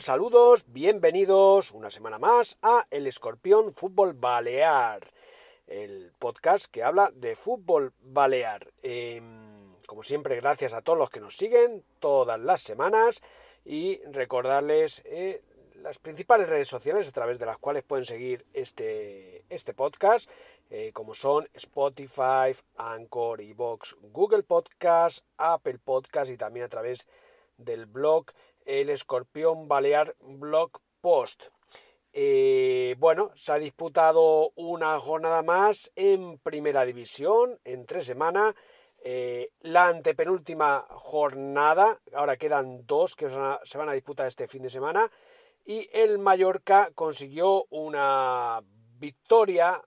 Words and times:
Saludos, 0.00 0.64
bienvenidos 0.68 1.72
una 1.72 1.90
semana 1.90 2.18
más 2.18 2.56
a 2.62 2.86
El 2.88 3.08
Escorpión 3.08 3.72
Fútbol 3.72 4.12
Balear, 4.12 5.10
el 5.66 6.12
podcast 6.20 6.66
que 6.66 6.84
habla 6.84 7.10
de 7.14 7.34
fútbol 7.34 7.92
balear. 8.00 8.72
Em, 8.82 9.74
como 9.86 10.04
siempre, 10.04 10.36
gracias 10.36 10.72
a 10.72 10.82
todos 10.82 10.98
los 10.98 11.10
que 11.10 11.18
nos 11.18 11.36
siguen 11.36 11.82
todas 11.98 12.38
las 12.38 12.60
semanas 12.60 13.22
y 13.64 14.00
recordarles 14.04 15.02
eh, 15.04 15.42
las 15.74 15.98
principales 15.98 16.48
redes 16.48 16.68
sociales 16.68 17.08
a 17.08 17.12
través 17.12 17.40
de 17.40 17.46
las 17.46 17.58
cuales 17.58 17.82
pueden 17.82 18.04
seguir 18.04 18.46
este, 18.52 19.42
este 19.50 19.74
podcast, 19.74 20.30
eh, 20.70 20.92
como 20.92 21.14
son 21.14 21.48
Spotify, 21.54 22.54
Anchor, 22.76 23.40
Evox, 23.40 23.96
Google 24.00 24.44
Podcast, 24.44 25.24
Apple 25.38 25.78
Podcast 25.84 26.30
y 26.30 26.36
también 26.36 26.66
a 26.66 26.68
través 26.68 27.08
del 27.56 27.86
blog 27.86 28.26
el 28.68 28.90
Escorpión 28.90 29.66
Balear 29.66 30.14
Blog 30.20 30.82
Post. 31.00 31.46
Eh, 32.12 32.96
bueno, 32.98 33.30
se 33.34 33.52
ha 33.52 33.58
disputado 33.58 34.50
una 34.56 35.00
jornada 35.00 35.42
más 35.42 35.90
en 35.96 36.38
Primera 36.38 36.84
División 36.84 37.58
en 37.64 37.86
tres 37.86 38.04
semanas. 38.04 38.54
Eh, 39.02 39.52
la 39.60 39.88
antepenúltima 39.88 40.84
jornada, 40.90 41.98
ahora 42.12 42.36
quedan 42.36 42.86
dos 42.86 43.16
que 43.16 43.30
se 43.30 43.78
van 43.78 43.88
a 43.88 43.92
disputar 43.94 44.26
este 44.26 44.46
fin 44.46 44.62
de 44.62 44.70
semana. 44.70 45.10
Y 45.64 45.88
el 45.90 46.18
Mallorca 46.18 46.90
consiguió 46.94 47.64
una 47.70 48.60
victoria, 48.98 49.82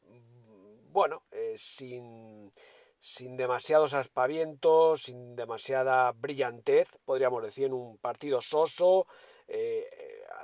bueno, 0.91 1.21
eh, 1.31 1.53
sin, 1.55 2.51
sin 3.01 3.35
demasiados 3.35 3.95
aspavientos, 3.95 5.01
sin 5.01 5.35
demasiada 5.35 6.11
brillantez, 6.11 6.87
podríamos 7.03 7.41
decir, 7.41 7.65
en 7.65 7.73
un 7.73 7.97
partido 7.97 8.43
soso, 8.43 9.07
eh, 9.47 9.89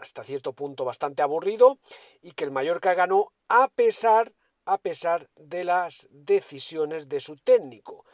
hasta 0.01 0.23
cierto 0.23 0.53
punto 0.53 0.83
bastante 0.83 1.21
aburrido, 1.21 1.77
y 2.21 2.31
que 2.31 2.45
el 2.45 2.51
Mallorca 2.51 2.95
ganó 2.95 3.31
a 3.47 3.67
pesar, 3.69 4.33
a 4.65 4.79
pesar 4.79 5.29
de 5.35 5.63
las 5.63 6.07
decisiones 6.09 7.07
de 7.07 7.19
su 7.19 7.37
técnico, 7.37 8.05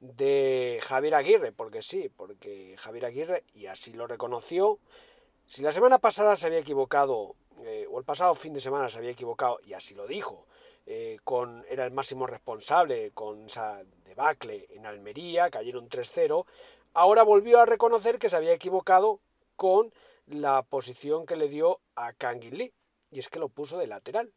de 0.00 0.80
Javier 0.82 1.14
Aguirre, 1.14 1.52
porque 1.52 1.82
sí, 1.82 2.08
porque 2.08 2.76
Javier 2.78 3.04
Aguirre, 3.04 3.44
y 3.52 3.66
así 3.66 3.92
lo 3.92 4.06
reconoció, 4.06 4.78
si 5.44 5.60
la 5.60 5.72
semana 5.72 5.98
pasada 5.98 6.36
se 6.36 6.46
había 6.46 6.60
equivocado, 6.60 7.36
eh, 7.64 7.86
o 7.90 7.98
el 7.98 8.04
pasado 8.06 8.34
fin 8.34 8.54
de 8.54 8.60
semana 8.60 8.88
se 8.88 8.96
había 8.96 9.10
equivocado, 9.10 9.58
y 9.62 9.74
así 9.74 9.94
lo 9.94 10.06
dijo, 10.06 10.46
eh, 10.92 11.20
con, 11.22 11.64
era 11.70 11.84
el 11.84 11.92
máximo 11.92 12.26
responsable 12.26 13.12
con 13.12 13.46
esa 13.46 13.80
debacle 14.04 14.66
en 14.70 14.86
Almería, 14.86 15.48
cayeron 15.48 15.88
3-0, 15.88 16.46
ahora 16.94 17.22
volvió 17.22 17.60
a 17.60 17.64
reconocer 17.64 18.18
que 18.18 18.28
se 18.28 18.34
había 18.34 18.54
equivocado 18.54 19.20
con 19.54 19.92
la 20.26 20.62
posición 20.62 21.26
que 21.26 21.36
le 21.36 21.48
dio 21.48 21.78
a 21.94 22.12
Lee 22.40 22.74
y 23.12 23.20
es 23.20 23.28
que 23.28 23.38
lo 23.38 23.48
puso 23.48 23.78
de 23.78 23.86
lateral. 23.86 24.32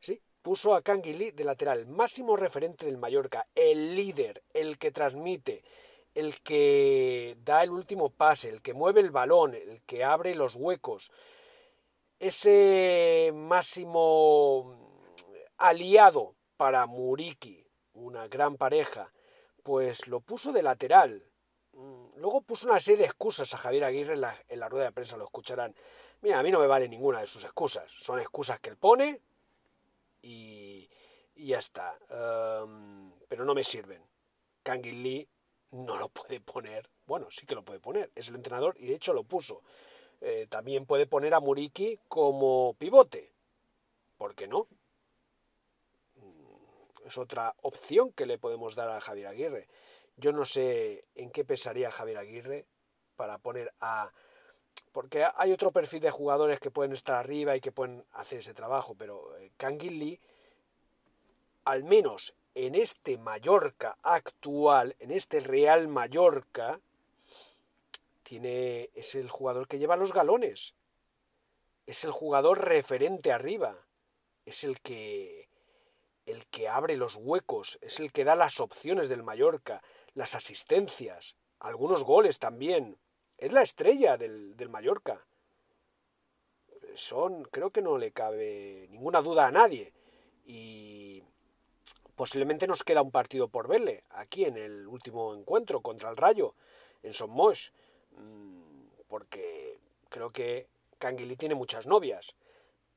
Sí, 0.00 0.22
puso 0.40 0.74
a 0.74 0.80
Lee 0.80 1.32
de 1.32 1.44
lateral, 1.44 1.86
máximo 1.86 2.34
referente 2.34 2.86
del 2.86 2.96
Mallorca, 2.96 3.46
el 3.54 3.94
líder, 3.94 4.42
el 4.54 4.78
que 4.78 4.90
transmite, 4.90 5.64
el 6.14 6.40
que 6.40 7.36
da 7.44 7.62
el 7.62 7.72
último 7.72 8.08
pase, 8.08 8.48
el 8.48 8.62
que 8.62 8.72
mueve 8.72 9.02
el 9.02 9.10
balón, 9.10 9.52
el 9.52 9.82
que 9.82 10.02
abre 10.02 10.34
los 10.34 10.54
huecos. 10.54 11.12
Ese 12.18 13.32
máximo 13.34 14.81
aliado 15.62 16.34
para 16.56 16.86
Muriki, 16.86 17.66
una 17.94 18.28
gran 18.28 18.56
pareja, 18.56 19.12
pues 19.62 20.06
lo 20.08 20.20
puso 20.20 20.52
de 20.52 20.62
lateral. 20.62 21.24
Mm, 21.72 22.16
luego 22.16 22.42
puso 22.42 22.68
una 22.68 22.80
serie 22.80 22.98
de 22.98 23.04
excusas 23.06 23.52
a 23.54 23.58
Javier 23.58 23.84
Aguirre 23.84 24.14
en 24.14 24.20
la, 24.60 24.68
rueda 24.68 24.86
de 24.86 24.92
prensa, 24.92 25.16
lo 25.16 25.24
escucharán. 25.24 25.74
Mira, 26.20 26.38
a 26.38 26.42
mí 26.42 26.50
no 26.50 26.60
me 26.60 26.66
vale 26.66 26.88
ninguna 26.88 27.20
de 27.20 27.26
sus 27.26 27.44
excusas. 27.44 27.90
Son 27.90 28.18
excusas 28.18 28.60
que 28.60 28.70
él 28.70 28.76
pone 28.76 29.20
y, 30.20 30.88
ya 31.36 31.58
está. 31.58 31.96
Em, 32.10 33.12
pero 33.28 33.44
no 33.44 33.54
me 33.54 33.64
sirven. 33.64 34.02
Kangin 34.62 35.02
Lee 35.02 35.28
no 35.72 35.96
lo 35.96 36.08
puede 36.08 36.40
poner. 36.40 36.88
Bueno, 37.06 37.28
sí 37.30 37.46
que 37.46 37.54
lo 37.54 37.64
puede 37.64 37.80
poner. 37.80 38.10
Es 38.14 38.28
el 38.28 38.36
entrenador 38.36 38.76
y 38.78 38.86
de 38.86 38.94
hecho 38.94 39.12
lo 39.12 39.24
puso. 39.24 39.62
Eh, 40.20 40.46
también 40.48 40.86
puede 40.86 41.06
poner 41.06 41.34
a 41.34 41.40
Muriki 41.40 41.98
como 42.08 42.74
pivote. 42.78 43.32
¿Por 44.16 44.34
qué 44.36 44.46
no? 44.46 44.68
Es 47.04 47.18
otra 47.18 47.54
opción 47.62 48.12
que 48.12 48.26
le 48.26 48.38
podemos 48.38 48.74
dar 48.74 48.90
a 48.90 49.00
Javier 49.00 49.28
Aguirre. 49.28 49.68
Yo 50.16 50.32
no 50.32 50.44
sé 50.44 51.04
en 51.14 51.30
qué 51.30 51.44
pensaría 51.44 51.90
Javier 51.90 52.18
Aguirre 52.18 52.66
para 53.16 53.38
poner 53.38 53.72
a... 53.80 54.10
Porque 54.92 55.26
hay 55.36 55.52
otro 55.52 55.70
perfil 55.72 56.00
de 56.00 56.10
jugadores 56.10 56.60
que 56.60 56.70
pueden 56.70 56.92
estar 56.92 57.16
arriba 57.16 57.56
y 57.56 57.60
que 57.60 57.72
pueden 57.72 58.04
hacer 58.12 58.38
ese 58.40 58.54
trabajo, 58.54 58.94
pero 58.94 59.36
eh, 59.38 59.50
Kangin 59.56 59.98
Lee, 59.98 60.20
al 61.64 61.84
menos 61.84 62.34
en 62.54 62.74
este 62.74 63.18
Mallorca 63.18 63.96
actual, 64.02 64.94
en 64.98 65.10
este 65.10 65.40
Real 65.40 65.88
Mallorca, 65.88 66.80
tiene, 68.22 68.90
es 68.94 69.14
el 69.14 69.28
jugador 69.28 69.68
que 69.68 69.78
lleva 69.78 69.96
los 69.96 70.12
galones. 70.12 70.74
Es 71.86 72.04
el 72.04 72.12
jugador 72.12 72.66
referente 72.66 73.32
arriba. 73.32 73.76
Es 74.46 74.64
el 74.64 74.80
que 74.80 75.48
el 76.32 76.46
que 76.46 76.68
abre 76.68 76.96
los 76.96 77.16
huecos, 77.16 77.78
es 77.82 78.00
el 78.00 78.10
que 78.12 78.24
da 78.24 78.34
las 78.34 78.58
opciones 78.60 79.08
del 79.08 79.22
Mallorca, 79.22 79.82
las 80.14 80.34
asistencias, 80.34 81.36
algunos 81.60 82.02
goles 82.02 82.38
también. 82.38 82.96
Es 83.38 83.52
la 83.52 83.62
estrella 83.62 84.16
del, 84.16 84.56
del 84.56 84.68
Mallorca. 84.68 85.24
Son, 86.94 87.44
creo 87.44 87.70
que 87.70 87.82
no 87.82 87.98
le 87.98 88.12
cabe 88.12 88.86
ninguna 88.90 89.22
duda 89.22 89.46
a 89.46 89.52
nadie. 89.52 89.92
Y 90.44 91.22
posiblemente 92.16 92.66
nos 92.66 92.82
queda 92.82 93.02
un 93.02 93.10
partido 93.10 93.48
por 93.48 93.68
verle, 93.68 94.04
aquí 94.10 94.44
en 94.44 94.56
el 94.56 94.86
último 94.86 95.34
encuentro 95.34 95.80
contra 95.80 96.10
el 96.10 96.16
Rayo, 96.16 96.54
en 97.02 97.14
Somos, 97.14 97.72
mm, 98.12 98.62
porque 99.08 99.78
creo 100.08 100.30
que 100.30 100.66
Canguili 100.98 101.36
tiene 101.36 101.54
muchas 101.54 101.86
novias. 101.86 102.34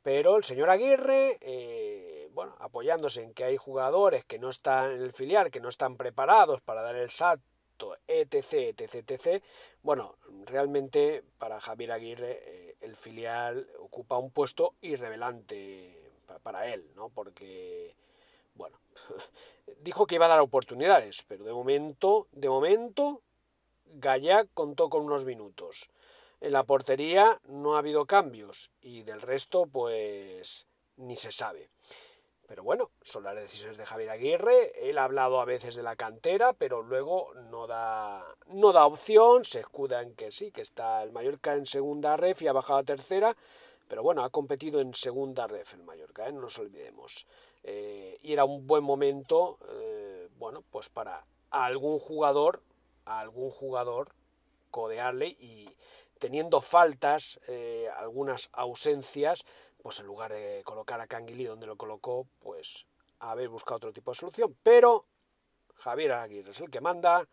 Pero 0.04 0.38
el 0.38 0.44
señor 0.44 0.70
Aguirre, 0.70 1.38
eh, 1.42 2.15
bueno, 2.36 2.54
apoyándose 2.60 3.24
en 3.24 3.34
que 3.34 3.46
hay 3.46 3.56
jugadores 3.56 4.26
que 4.26 4.38
no 4.38 4.50
están 4.50 4.92
en 4.92 5.02
el 5.02 5.14
filial, 5.14 5.50
que 5.50 5.62
no 5.62 5.70
están 5.70 5.96
preparados 5.96 6.60
para 6.60 6.82
dar 6.82 6.98
el 6.98 7.10
salto, 7.10 7.98
etc, 8.08 8.78
etc, 8.78 9.10
etc. 9.10 9.44
Bueno, 9.82 10.18
realmente 10.44 11.24
para 11.40 11.62
Javier 11.62 11.94
Aguirre 11.94 12.42
eh, 12.44 12.76
el 12.82 12.98
filial 12.98 13.70
ocupa 13.80 14.18
un 14.18 14.32
puesto 14.32 14.74
irrevelante 14.82 16.12
para 16.44 16.68
él, 16.68 16.86
¿no? 16.94 17.08
Porque, 17.08 17.96
bueno, 18.56 18.78
dijo 19.80 20.06
que 20.06 20.16
iba 20.16 20.26
a 20.26 20.30
dar 20.30 20.42
oportunidades, 20.42 21.24
pero 21.30 21.46
de 21.46 21.54
momento, 21.54 22.28
de 22.34 22.50
momento, 22.50 23.22
Gallac 23.86 24.50
contó 24.54 24.90
con 24.90 25.04
unos 25.04 25.24
minutos. 25.24 25.90
En 26.42 26.52
la 26.52 26.66
portería 26.66 27.40
no 27.48 27.76
ha 27.76 27.80
habido 27.80 28.06
cambios 28.06 28.72
y 28.82 29.04
del 29.04 29.22
resto 29.22 29.68
pues 29.68 30.68
ni 30.98 31.16
se 31.16 31.32
sabe. 31.32 31.70
Pero 32.48 32.64
bueno, 32.64 32.92
son 33.02 33.24
las 33.24 33.36
decisiones 33.36 33.78
de 33.78 33.86
Javier 33.86 34.12
Aguirre. 34.12 34.90
Él 34.90 34.98
ha 34.98 35.06
hablado 35.06 35.42
a 35.42 35.46
veces 35.46 35.76
de 35.76 35.84
la 35.84 35.96
cantera, 35.96 36.54
pero 36.54 36.84
luego 36.84 37.34
no 37.50 37.66
da, 37.66 38.24
no 38.48 38.72
da 38.72 38.86
opción. 38.86 39.46
Se 39.46 39.62
escuda 39.62 40.02
en 40.02 40.16
que 40.16 40.32
sí, 40.32 40.52
que 40.52 40.62
está 40.62 41.02
el 41.02 41.12
Mallorca 41.12 41.56
en 41.56 41.66
segunda 41.66 42.18
ref 42.18 42.42
y 42.42 42.48
ha 42.48 42.54
bajado 42.54 42.80
a 42.80 42.84
tercera. 42.84 43.36
Pero 43.88 44.04
bueno, 44.04 44.24
ha 44.24 44.30
competido 44.30 44.80
en 44.80 44.94
segunda 44.94 45.48
ref 45.48 45.74
el 45.74 45.84
Mallorca, 45.84 46.28
¿eh? 46.28 46.32
no 46.32 46.42
nos 46.42 46.58
olvidemos. 46.58 47.26
Eh, 47.64 48.18
y 48.22 48.34
era 48.34 48.46
un 48.46 48.66
buen 48.66 48.84
momento, 48.84 49.58
eh, 49.70 50.30
bueno, 50.38 50.64
pues 50.72 50.90
para 50.90 51.26
algún 51.52 52.00
jugador, 52.00 52.62
algún 53.06 53.52
jugador 53.52 54.10
codearle 54.72 55.28
y 55.28 55.70
teniendo 56.20 56.62
faltas, 56.62 57.40
algunas 57.98 58.50
ausencias, 58.54 59.46
pues 59.86 60.00
en 60.00 60.08
lugar 60.08 60.34
de 60.34 60.64
colocar 60.64 61.00
a 61.00 61.06
Canguilí 61.06 61.46
donde 61.46 61.68
lo 61.68 61.78
colocó, 61.78 62.26
pues 62.40 62.88
haber 63.20 63.50
buscado 63.50 63.76
otro 63.76 63.94
tipo 63.94 64.10
de 64.10 64.16
solución. 64.16 64.58
Pero 64.64 65.06
Javier 65.76 66.14
Aguirre 66.14 66.50
es 66.50 66.60
el 66.60 66.72
que 66.72 66.82
manda, 66.82 67.28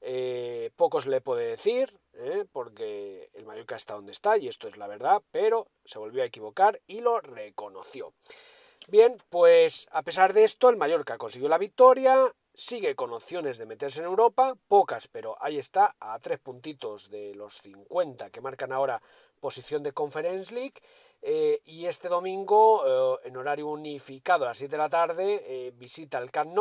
eh, 0.00 0.72
pocos 0.74 1.06
le 1.06 1.20
puede 1.20 1.50
decir, 1.50 1.96
¿eh? 2.14 2.44
porque 2.50 3.30
el 3.34 3.46
Mallorca 3.46 3.76
está 3.76 3.94
donde 3.94 4.10
está, 4.10 4.36
y 4.36 4.48
esto 4.48 4.66
es 4.66 4.76
la 4.78 4.88
verdad, 4.88 5.22
pero 5.30 5.68
se 5.84 6.00
volvió 6.00 6.24
a 6.24 6.26
equivocar 6.26 6.80
y 6.88 7.02
lo 7.02 7.20
reconoció. 7.20 8.14
Bien, 8.88 9.16
pues 9.30 9.86
a 9.92 10.02
pesar 10.02 10.32
de 10.32 10.42
esto, 10.42 10.70
el 10.70 10.76
Mallorca 10.76 11.18
consiguió 11.18 11.48
la 11.48 11.58
victoria, 11.58 12.34
sigue 12.54 12.94
con 12.94 13.12
opciones 13.12 13.58
de 13.58 13.66
meterse 13.66 14.00
en 14.00 14.06
Europa, 14.06 14.54
pocas, 14.68 15.08
pero 15.08 15.36
ahí 15.40 15.58
está, 15.58 15.96
a 16.00 16.18
tres 16.18 16.38
puntitos 16.38 17.10
de 17.10 17.34
los 17.34 17.60
50 17.62 18.30
que 18.30 18.40
marcan 18.40 18.72
ahora 18.72 19.00
posición 19.40 19.82
de 19.82 19.92
Conference 19.92 20.54
League. 20.54 20.74
Eh, 21.24 21.60
y 21.64 21.86
este 21.86 22.08
domingo, 22.08 23.18
en 23.22 23.36
horario 23.36 23.68
unificado 23.68 24.44
a 24.44 24.48
las 24.48 24.58
7 24.58 24.72
de 24.72 24.78
la 24.78 24.88
tarde, 24.88 25.72
visita 25.76 26.18
el 26.18 26.32
Camp 26.32 26.52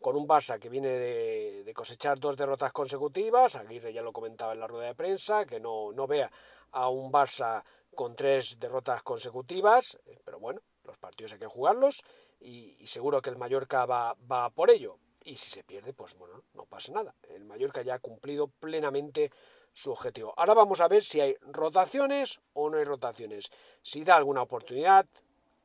con 0.00 0.16
un 0.16 0.26
Barça 0.26 0.58
que 0.58 0.68
viene 0.68 0.88
de, 0.88 1.72
cosechar 1.74 2.18
dos 2.18 2.36
derrotas 2.36 2.72
consecutivas, 2.72 3.56
Aguirre 3.56 3.92
ya 3.92 4.02
lo 4.02 4.12
comentaba 4.12 4.52
en 4.52 4.60
la 4.60 4.66
rueda 4.66 4.86
de 4.86 4.94
prensa, 4.94 5.44
que 5.44 5.60
no, 5.60 5.92
no 5.92 6.06
vea 6.06 6.30
a 6.72 6.88
un 6.88 7.12
Barça 7.12 7.62
con 7.94 8.14
tres 8.14 8.58
derrotas 8.58 9.02
consecutivas, 9.02 9.98
eh, 10.06 10.18
pero 10.24 10.38
bueno, 10.38 10.60
los 10.84 10.96
partidos 10.98 11.32
hay 11.32 11.38
que 11.38 11.46
jugarlos 11.46 12.02
y, 12.40 12.86
seguro 12.86 13.20
que 13.20 13.30
el 13.30 13.36
Mallorca 13.36 13.86
va, 13.86 14.14
va 14.30 14.50
por 14.50 14.70
ello. 14.70 14.98
Y 15.28 15.36
si 15.36 15.50
se 15.50 15.62
pierde, 15.62 15.92
pues 15.92 16.16
bueno, 16.16 16.42
no 16.54 16.64
pasa 16.64 16.90
nada. 16.90 17.14
El 17.28 17.44
Mallorca 17.44 17.82
ya 17.82 17.96
ha 17.96 17.98
cumplido 17.98 18.46
plenamente 18.46 19.30
su 19.74 19.92
objetivo. 19.92 20.32
Ahora 20.38 20.54
vamos 20.54 20.80
a 20.80 20.88
ver 20.88 21.04
si 21.04 21.20
hay 21.20 21.36
rotaciones 21.42 22.40
o 22.54 22.70
no 22.70 22.78
hay 22.78 22.84
rotaciones. 22.84 23.50
Si 23.82 24.04
da 24.04 24.16
alguna 24.16 24.40
oportunidad, 24.40 25.04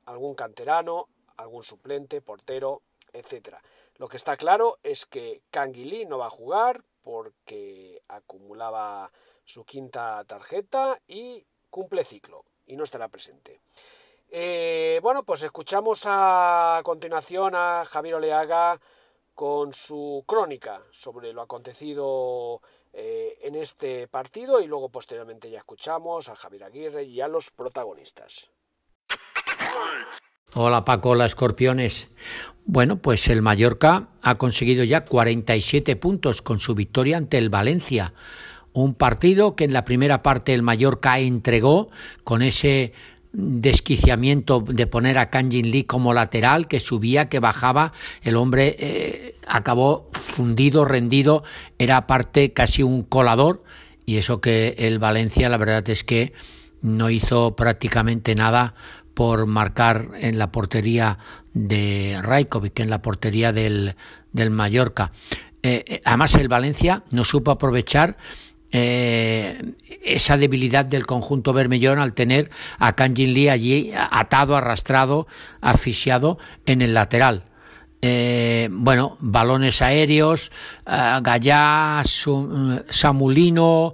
algún 0.05 0.35
canterano, 0.35 1.07
algún 1.37 1.63
suplente, 1.63 2.19
portero, 2.19 2.81
etcétera. 3.13 3.63
Lo 3.95 4.09
que 4.09 4.17
está 4.17 4.35
claro 4.35 4.79
es 4.83 5.05
que 5.05 5.43
Canguilí 5.49 6.05
no 6.05 6.17
va 6.17 6.25
a 6.25 6.29
jugar 6.29 6.83
porque 7.01 8.01
acumulaba 8.09 9.13
su 9.45 9.63
quinta 9.63 10.25
tarjeta 10.25 10.99
y 11.07 11.45
cumple 11.69 12.03
ciclo 12.03 12.43
y 12.67 12.75
no 12.75 12.83
estará 12.83 13.07
presente. 13.07 13.61
Eh, 14.29 14.99
bueno, 15.01 15.23
pues 15.23 15.41
escuchamos 15.41 16.01
a 16.05 16.81
continuación 16.83 17.55
a 17.55 17.85
Javier 17.85 18.15
Oleaga 18.15 18.81
con 19.33 19.73
su 19.73 20.23
crónica 20.27 20.81
sobre 20.91 21.33
lo 21.33 21.41
acontecido 21.41 22.61
eh, 22.91 23.39
en 23.41 23.55
este 23.55 24.07
partido 24.07 24.61
y 24.61 24.67
luego 24.67 24.89
posteriormente 24.89 25.49
ya 25.49 25.59
escuchamos 25.59 26.29
a 26.29 26.35
Javier 26.35 26.65
Aguirre 26.65 27.03
y 27.03 27.21
a 27.21 27.27
los 27.27 27.49
protagonistas. 27.51 28.51
Hola 30.53 30.85
Paco, 30.85 31.09
hola 31.09 31.25
Escorpiones. 31.25 32.11
Bueno, 32.65 33.01
pues 33.01 33.27
el 33.27 33.41
Mallorca 33.41 34.09
ha 34.21 34.37
conseguido 34.37 34.83
ya 34.83 35.03
47 35.03 35.95
puntos 35.95 36.43
con 36.43 36.59
su 36.59 36.75
victoria 36.75 37.17
ante 37.17 37.39
el 37.39 37.49
Valencia. 37.49 38.13
Un 38.71 38.93
partido 38.93 39.55
que 39.55 39.63
en 39.63 39.73
la 39.73 39.85
primera 39.85 40.21
parte 40.21 40.53
el 40.53 40.61
Mallorca 40.61 41.19
entregó 41.19 41.89
con 42.23 42.41
ese 42.41 42.93
desquiciamiento 43.33 44.61
de 44.61 44.87
poner 44.87 45.17
a 45.17 45.29
Kanjin 45.29 45.71
Lee 45.71 45.83
como 45.83 46.13
lateral, 46.13 46.67
que 46.67 46.79
subía, 46.79 47.29
que 47.29 47.39
bajaba, 47.39 47.91
el 48.21 48.35
hombre 48.35 48.75
eh, 48.79 49.35
acabó 49.47 50.09
fundido, 50.13 50.85
rendido, 50.85 51.43
era 51.79 52.07
parte 52.07 52.53
casi 52.53 52.83
un 52.83 53.03
colador, 53.03 53.63
y 54.05 54.17
eso 54.17 54.39
que 54.39 54.75
el 54.77 54.99
Valencia 54.99 55.49
la 55.49 55.57
verdad 55.57 55.89
es 55.89 56.03
que 56.03 56.33
no 56.81 57.09
hizo 57.09 57.55
prácticamente 57.55 58.35
nada 58.35 58.75
por 59.13 59.45
marcar 59.47 60.09
en 60.19 60.37
la 60.37 60.51
portería 60.51 61.17
de 61.53 62.19
Raikovic, 62.21 62.79
en 62.79 62.89
la 62.89 63.01
portería 63.01 63.51
del, 63.51 63.95
del 64.31 64.49
Mallorca. 64.51 65.11
Eh, 65.61 65.85
eh, 65.87 66.01
además, 66.03 66.35
el 66.35 66.49
Valencia 66.49 67.03
no 67.11 67.23
supo 67.23 67.51
aprovechar 67.51 68.17
eh, 68.73 69.75
esa 70.03 70.35
debilidad 70.35 70.83
del 70.83 71.05
conjunto 71.05 71.53
Bermellón 71.53 71.99
al 71.99 72.13
tener 72.13 72.49
a 72.79 72.93
Kanjin 72.93 73.33
Lee 73.33 73.47
allí 73.47 73.93
atado, 73.95 74.57
arrastrado, 74.57 75.27
asfixiado 75.61 76.37
en 76.65 76.81
el 76.81 76.93
lateral. 76.93 77.43
bueno, 78.01 79.15
balones 79.21 79.81
aéreos, 79.81 80.51
Gallá, 80.85 82.01
Samulino, 82.89 83.93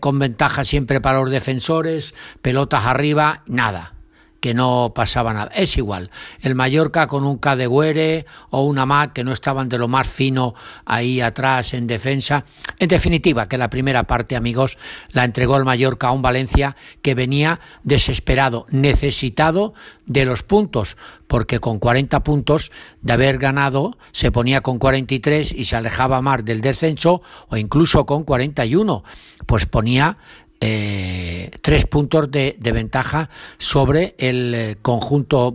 con 0.00 0.18
ventaja 0.18 0.64
siempre 0.64 1.02
para 1.02 1.20
los 1.20 1.30
defensores, 1.30 2.14
pelotas 2.40 2.86
arriba, 2.86 3.42
nada 3.46 3.99
que 4.40 4.54
no 4.54 4.92
pasaba 4.94 5.32
nada. 5.32 5.50
Es 5.54 5.76
igual, 5.76 6.10
el 6.40 6.54
Mallorca 6.54 7.06
con 7.06 7.24
un 7.24 7.38
Cadegüere 7.38 8.26
o 8.50 8.64
una 8.64 8.86
Mac 8.86 9.12
que 9.12 9.24
no 9.24 9.32
estaban 9.32 9.68
de 9.68 9.78
lo 9.78 9.86
más 9.86 10.08
fino 10.08 10.54
ahí 10.84 11.20
atrás 11.20 11.74
en 11.74 11.86
defensa. 11.86 12.44
En 12.78 12.88
definitiva, 12.88 13.48
que 13.48 13.58
la 13.58 13.70
primera 13.70 14.04
parte, 14.04 14.36
amigos, 14.36 14.78
la 15.10 15.24
entregó 15.24 15.56
el 15.56 15.64
Mallorca 15.64 16.08
a 16.08 16.12
un 16.12 16.22
Valencia 16.22 16.76
que 17.02 17.14
venía 17.14 17.60
desesperado, 17.82 18.66
necesitado 18.70 19.74
de 20.06 20.24
los 20.24 20.42
puntos, 20.42 20.96
porque 21.26 21.60
con 21.60 21.78
40 21.78 22.24
puntos 22.24 22.72
de 23.02 23.12
haber 23.12 23.38
ganado 23.38 23.96
se 24.10 24.32
ponía 24.32 24.60
con 24.62 24.78
43 24.78 25.52
y 25.52 25.64
se 25.64 25.76
alejaba 25.76 26.20
más 26.20 26.44
del 26.44 26.60
descenso 26.60 27.22
o 27.48 27.56
incluso 27.56 28.06
con 28.06 28.24
41, 28.24 29.04
pues 29.46 29.66
ponía 29.66 30.18
eh, 30.60 31.50
tres 31.62 31.86
puntos 31.86 32.30
de, 32.30 32.56
ventaja 32.58 33.30
sobre 33.58 34.14
el 34.18 34.54
eh, 34.54 34.76
conjunto 34.82 35.54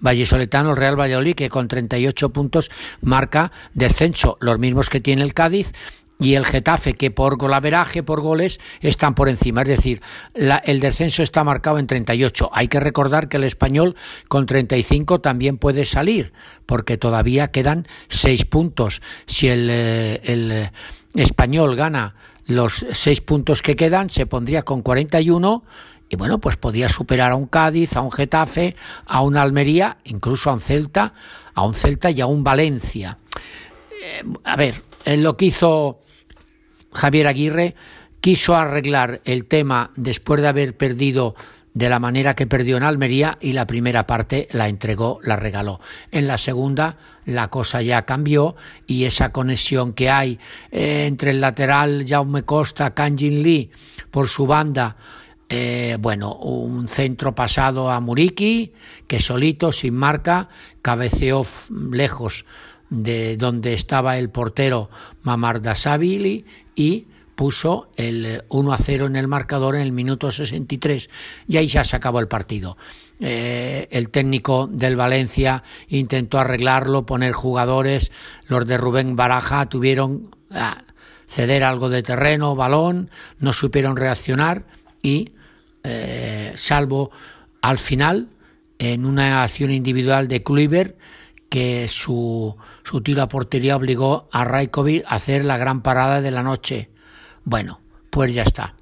vallesoletano 0.00 0.74
Real 0.74 0.98
Valladolid, 0.98 1.34
que 1.34 1.50
con 1.50 1.68
38 1.68 2.30
puntos 2.30 2.70
marca 3.02 3.52
descenso, 3.74 4.38
los 4.40 4.58
mismos 4.58 4.88
que 4.88 5.00
tiene 5.00 5.22
el 5.22 5.34
Cádiz 5.34 5.72
y 6.20 6.34
el 6.34 6.44
Getafe, 6.44 6.94
que 6.94 7.10
por 7.10 7.36
golaveraje, 7.36 8.02
por 8.02 8.20
goles, 8.20 8.60
están 8.80 9.14
por 9.14 9.28
encima. 9.28 9.62
Es 9.62 9.68
decir, 9.68 10.02
el 10.34 10.80
descenso 10.80 11.22
está 11.22 11.44
marcado 11.44 11.78
en 11.78 11.86
38. 11.86 12.50
Hay 12.52 12.68
que 12.68 12.80
recordar 12.80 13.28
que 13.28 13.38
el 13.38 13.44
español 13.44 13.96
con 14.28 14.46
35 14.46 15.20
también 15.20 15.56
puede 15.56 15.84
salir, 15.84 16.32
porque 16.66 16.98
todavía 16.98 17.48
quedan 17.48 17.88
seis 18.08 18.44
puntos. 18.44 19.00
Si 19.26 19.48
el, 19.48 19.68
eh, 19.70 20.20
el 20.24 20.70
español 21.14 21.74
gana 21.74 22.14
los 22.50 22.86
seis 22.92 23.20
puntos 23.20 23.62
que 23.62 23.76
quedan, 23.76 24.10
se 24.10 24.26
pondría 24.26 24.62
con 24.62 24.82
41 24.82 25.64
y 26.08 26.16
bueno, 26.16 26.40
pues 26.40 26.56
podía 26.56 26.88
superar 26.88 27.32
a 27.32 27.36
un 27.36 27.46
Cádiz, 27.46 27.96
a 27.96 28.00
un 28.00 28.10
Getafe, 28.10 28.74
a 29.06 29.22
un 29.22 29.36
Almería, 29.36 29.98
incluso 30.04 30.50
a 30.50 30.54
un 30.54 30.60
Celta, 30.60 31.14
a 31.54 31.64
un 31.64 31.74
Celta 31.74 32.10
y 32.10 32.20
a 32.20 32.26
un 32.26 32.42
Valencia. 32.42 33.18
Eh, 34.02 34.24
a 34.42 34.56
ver, 34.56 34.82
lo 35.06 35.36
que 35.36 35.46
hizo 35.46 36.00
Javier 36.92 37.28
Aguirre 37.28 37.76
quiso 38.20 38.56
arreglar 38.56 39.20
el 39.24 39.46
tema 39.46 39.92
después 39.94 40.40
de 40.42 40.48
haber 40.48 40.76
perdido 40.76 41.36
de 41.74 41.88
la 41.88 41.98
manera 41.98 42.34
que 42.34 42.46
perdió 42.46 42.76
en 42.76 42.82
Almería 42.82 43.38
y 43.40 43.52
la 43.52 43.66
primera 43.66 44.06
parte 44.06 44.48
la 44.50 44.68
entregó, 44.68 45.20
la 45.22 45.36
regaló. 45.36 45.80
En 46.10 46.26
la 46.26 46.38
segunda 46.38 46.96
la 47.24 47.48
cosa 47.48 47.80
ya 47.82 48.06
cambió 48.06 48.56
y 48.86 49.04
esa 49.04 49.30
conexión 49.30 49.92
que 49.92 50.10
hay 50.10 50.38
eh, 50.72 51.06
entre 51.06 51.30
el 51.30 51.40
lateral 51.40 52.04
Jaume 52.08 52.42
Costa, 52.42 52.94
Kanjin 52.94 53.42
Lee 53.42 53.70
por 54.10 54.28
su 54.28 54.46
banda, 54.46 54.96
eh, 55.48 55.96
bueno, 56.00 56.34
un 56.34 56.88
centro 56.88 57.34
pasado 57.34 57.90
a 57.90 58.00
Muriki 58.00 58.72
que 59.06 59.18
solito, 59.18 59.72
sin 59.72 59.94
marca, 59.94 60.48
cabeceó 60.82 61.44
lejos 61.90 62.44
de 62.88 63.36
donde 63.36 63.72
estaba 63.72 64.18
el 64.18 64.30
portero 64.30 64.90
Mamardasavili 65.22 66.44
y 66.74 67.06
puso 67.40 67.88
el 67.96 68.44
1 68.50 68.72
a 68.74 68.76
0 68.76 69.06
en 69.06 69.16
el 69.16 69.26
marcador 69.26 69.74
en 69.74 69.80
el 69.80 69.92
minuto 69.92 70.30
63 70.30 71.08
y 71.48 71.56
ahí 71.56 71.68
ya 71.68 71.86
se 71.86 71.96
acabó 71.96 72.20
el 72.20 72.28
partido. 72.28 72.76
Eh, 73.18 73.88
el 73.92 74.10
técnico 74.10 74.68
del 74.70 74.94
Valencia 74.94 75.62
intentó 75.88 76.38
arreglarlo, 76.38 77.06
poner 77.06 77.32
jugadores, 77.32 78.12
los 78.46 78.66
de 78.66 78.76
Rubén 78.76 79.16
Baraja 79.16 79.70
tuvieron 79.70 80.36
a 80.50 80.84
ceder 81.28 81.64
algo 81.64 81.88
de 81.88 82.02
terreno, 82.02 82.56
balón, 82.56 83.10
no 83.38 83.54
supieron 83.54 83.96
reaccionar 83.96 84.66
y 85.00 85.32
eh, 85.82 86.52
salvo 86.56 87.10
al 87.62 87.78
final 87.78 88.28
en 88.78 89.06
una 89.06 89.42
acción 89.42 89.70
individual 89.70 90.28
de 90.28 90.42
Kluivert 90.42 90.98
que 91.48 91.88
su, 91.88 92.54
su 92.84 93.00
tiro 93.00 93.22
a 93.22 93.28
portería 93.30 93.76
obligó 93.76 94.28
a 94.30 94.44
Raikovic 94.44 95.06
a 95.06 95.14
hacer 95.14 95.46
la 95.46 95.56
gran 95.56 95.80
parada 95.80 96.20
de 96.20 96.32
la 96.32 96.42
noche 96.42 96.89
bueno, 97.44 97.80
pues 98.10 98.34
ya 98.34 98.42
está. 98.42 98.74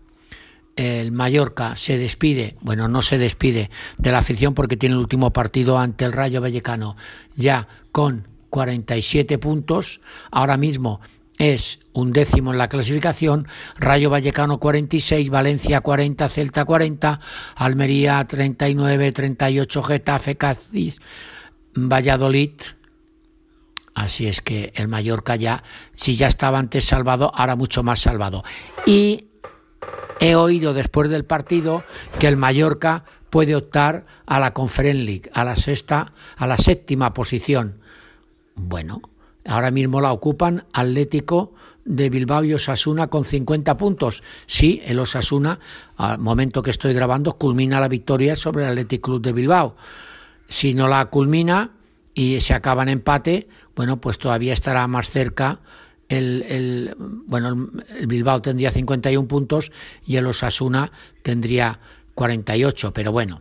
El 0.77 1.11
Mallorca 1.11 1.75
se 1.75 1.99
despide, 1.99 2.57
bueno, 2.61 2.87
no 2.87 3.03
se 3.03 3.19
despide 3.19 3.71
de 3.97 4.13
la 4.13 4.19
afición 4.19 4.55
porque 4.55 4.77
tiene 4.77 4.95
el 4.95 5.01
último 5.01 5.33
partido 5.33 5.79
ante 5.79 6.05
el 6.05 6.13
Rayo 6.13 6.41
Vallecano, 6.41 6.97
ya 7.35 7.67
con 7.91 8.29
47 8.51 9.39
puntos. 9.39 10.01
Ahora 10.31 10.57
mismo 10.57 11.01
es 11.39 11.81
un 11.93 12.13
décimo 12.13 12.53
en 12.53 12.59
la 12.59 12.69
clasificación, 12.69 13.49
Rayo 13.77 14.11
Vallecano 14.11 14.59
46, 14.59 15.31
Valencia 15.31 15.81
40, 15.81 16.29
Celta 16.29 16.65
40, 16.65 17.21
Almería 17.57 18.25
39, 18.25 19.13
38, 19.13 19.83
Getafe, 19.83 20.37
Cádiz, 20.37 21.01
Valladolid. 21.75 22.53
Así 23.99 24.27
es 24.27 24.41
que 24.41 24.73
el 24.77 24.89
Mallorca 24.89 25.37
ya, 25.37 25.63
si 25.95 26.17
ya 26.17 26.27
estaba 26.27 26.59
antes 26.59 26.85
salvado, 26.85 27.33
ahora 27.35 27.57
mucho 27.57 27.83
más 27.83 28.01
salvado. 28.01 28.45
Y 28.87 29.27
he 30.21 30.35
oído 30.35 30.75
después 30.75 31.11
del 31.11 31.25
partido 31.25 31.83
que 32.19 32.29
el 32.29 32.37
Mallorca 32.37 33.05
puede 33.31 33.55
optar 33.55 34.07
a 34.27 34.39
la 34.39 34.55
Conference 34.55 35.03
League, 35.03 35.31
a 35.35 35.45
la 35.45 35.57
sexta, 35.57 36.13
a 36.37 36.47
la 36.47 36.57
séptima 36.57 37.13
posición. 37.13 37.81
Bueno, 38.55 39.03
Ahora 39.49 39.71
mismo 39.71 40.03
la 40.03 40.13
ocupan 40.13 40.67
Atlético 40.75 41.55
de 41.87 42.11
Bilbao 42.11 42.45
y 42.45 42.53
Osasuna 42.53 43.07
con 43.07 43.25
50 43.25 43.79
puntos. 43.79 44.23
Sí, 44.47 44.83
el 44.85 44.99
Osasuna, 44.99 45.59
al 45.97 46.19
momento 46.19 46.61
que 46.63 46.71
estoy 46.71 46.93
grabando, 46.93 47.39
culmina 47.39 47.81
la 47.81 47.89
victoria 47.89 48.37
sobre 48.37 48.65
el 48.65 48.71
Athletic 48.71 49.01
Club 49.01 49.23
de 49.23 49.33
Bilbao. 49.33 49.75
Si 50.49 50.75
no 50.75 50.87
la 50.87 51.07
culmina 51.07 51.71
y 52.13 52.43
se 52.43 52.53
acaba 52.53 52.83
en 52.83 52.91
empate, 52.91 53.49
bueno, 53.79 54.01
pues 54.01 54.19
todavía 54.19 54.55
estará 54.55 54.89
más 54.89 55.09
cerca. 55.09 55.61
El, 56.09 56.97
bueno, 56.99 57.71
el 57.97 58.07
Bilbao 58.09 58.43
tendría 58.43 58.73
51 58.73 59.29
puntos 59.29 59.71
y 60.05 60.17
el 60.17 60.27
Osasuna 60.27 60.91
tendría 61.23 61.79
48, 62.17 62.93
pero 62.93 63.13
bueno. 63.13 63.41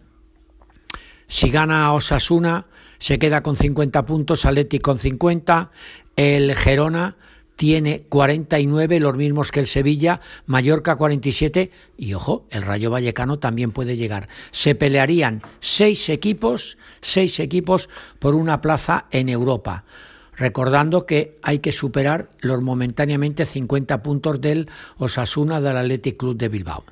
Si 1.25 1.49
gana 1.49 1.91
Osasuna, 1.91 2.67
se 2.99 3.17
queda 3.17 3.41
con 3.41 3.55
50 3.55 4.05
puntos, 4.05 4.45
Atlético 4.45 4.91
con 4.91 4.99
50, 4.99 5.71
el 6.15 6.53
Gerona 6.53 7.17
tiene 7.55 8.03
49, 8.03 8.99
los 8.99 9.15
mismos 9.15 9.51
que 9.51 9.61
el 9.61 9.65
Sevilla, 9.65 10.21
Mallorca 10.45 10.97
47 10.97 11.71
y 11.97 12.13
ojo, 12.13 12.45
el 12.51 12.61
Rayo 12.61 12.91
Vallecano 12.91 13.39
también 13.39 13.71
puede 13.71 13.97
llegar. 13.97 14.29
Se 14.51 14.75
pelearían 14.75 15.41
seis 15.61 16.09
equipos, 16.09 16.77
seis 17.01 17.39
equipos 17.39 17.89
por 18.19 18.35
una 18.35 18.61
plaza 18.61 19.07
en 19.09 19.29
Europa. 19.29 19.83
Recordando 20.37 21.05
que 21.05 21.37
hay 21.41 21.59
que 21.59 21.71
superar 21.71 22.29
los 22.39 22.61
momentáneamente 22.61 23.45
50 23.45 24.03
puntos 24.03 24.39
del 24.39 24.69
Osasuna 24.97 25.59
del 25.59 25.77
Athletic 25.77 26.17
Club 26.17 26.37
de 26.37 26.49
Bilbao. 26.49 26.83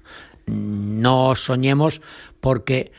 No 0.47 1.35
soñemos 1.35 2.01
porque 2.39 2.91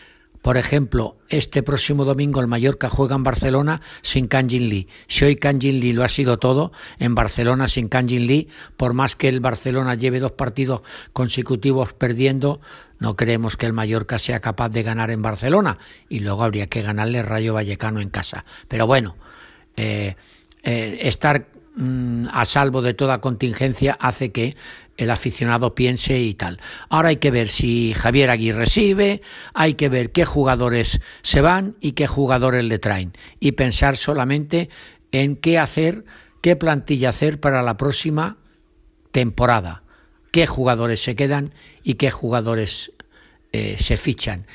por 0.46 0.58
ejemplo, 0.58 1.16
este 1.28 1.64
próximo 1.64 2.04
domingo 2.04 2.40
el 2.40 2.46
Mallorca 2.46 2.88
juega 2.88 3.16
en 3.16 3.24
Barcelona 3.24 3.82
sin 4.02 4.28
Kanjin 4.28 4.68
Lee. 4.68 4.86
Si 5.08 5.24
hoy 5.24 5.34
Kanjin 5.34 5.80
Lee 5.80 5.92
lo 5.92 6.04
ha 6.04 6.08
sido 6.08 6.38
todo, 6.38 6.70
en 7.00 7.16
Barcelona 7.16 7.66
sin 7.66 7.88
Kanjin 7.88 8.28
Lee, 8.28 8.46
por 8.76 8.94
más 8.94 9.16
que 9.16 9.26
el 9.26 9.40
Barcelona 9.40 9.96
lleve 9.96 10.20
dos 10.20 10.30
partidos 10.30 10.82
consecutivos 11.12 11.94
perdiendo, 11.94 12.60
no 13.00 13.16
creemos 13.16 13.56
que 13.56 13.66
el 13.66 13.72
Mallorca 13.72 14.20
sea 14.20 14.38
capaz 14.38 14.68
de 14.68 14.84
ganar 14.84 15.10
en 15.10 15.20
Barcelona 15.20 15.78
y 16.08 16.20
luego 16.20 16.44
habría 16.44 16.68
que 16.68 16.82
ganarle 16.82 17.24
Rayo 17.24 17.52
Vallecano 17.52 18.00
en 18.00 18.10
casa. 18.10 18.44
Pero 18.68 18.86
bueno, 18.86 19.16
eh, 19.76 20.14
eh, 20.66 20.98
estar 21.02 21.46
mm, 21.76 22.26
a 22.32 22.44
salvo 22.44 22.82
de 22.82 22.92
toda 22.92 23.20
contingencia 23.20 23.96
hace 24.00 24.32
que 24.32 24.56
el 24.96 25.12
aficionado 25.12 25.76
piense 25.76 26.18
y 26.18 26.34
tal. 26.34 26.58
Ahora 26.88 27.10
hay 27.10 27.18
que 27.18 27.30
ver 27.30 27.48
si 27.48 27.94
Javier 27.94 28.30
Aguirre 28.30 28.58
recibe, 28.58 29.22
hay 29.54 29.74
que 29.74 29.88
ver 29.88 30.10
qué 30.10 30.24
jugadores 30.24 31.00
se 31.22 31.40
van 31.40 31.76
y 31.80 31.92
qué 31.92 32.08
jugadores 32.08 32.64
le 32.64 32.80
traen 32.80 33.12
y 33.38 33.52
pensar 33.52 33.96
solamente 33.96 34.68
en 35.12 35.36
qué 35.36 35.60
hacer, 35.60 36.04
qué 36.40 36.56
plantilla 36.56 37.10
hacer 37.10 37.38
para 37.38 37.62
la 37.62 37.76
próxima 37.76 38.38
temporada, 39.12 39.84
qué 40.32 40.48
jugadores 40.48 41.00
se 41.00 41.14
quedan 41.14 41.54
y 41.84 41.94
qué 41.94 42.10
jugadores 42.10 42.90
eh, 43.52 43.76
se 43.78 43.96
fichan. 43.96 44.48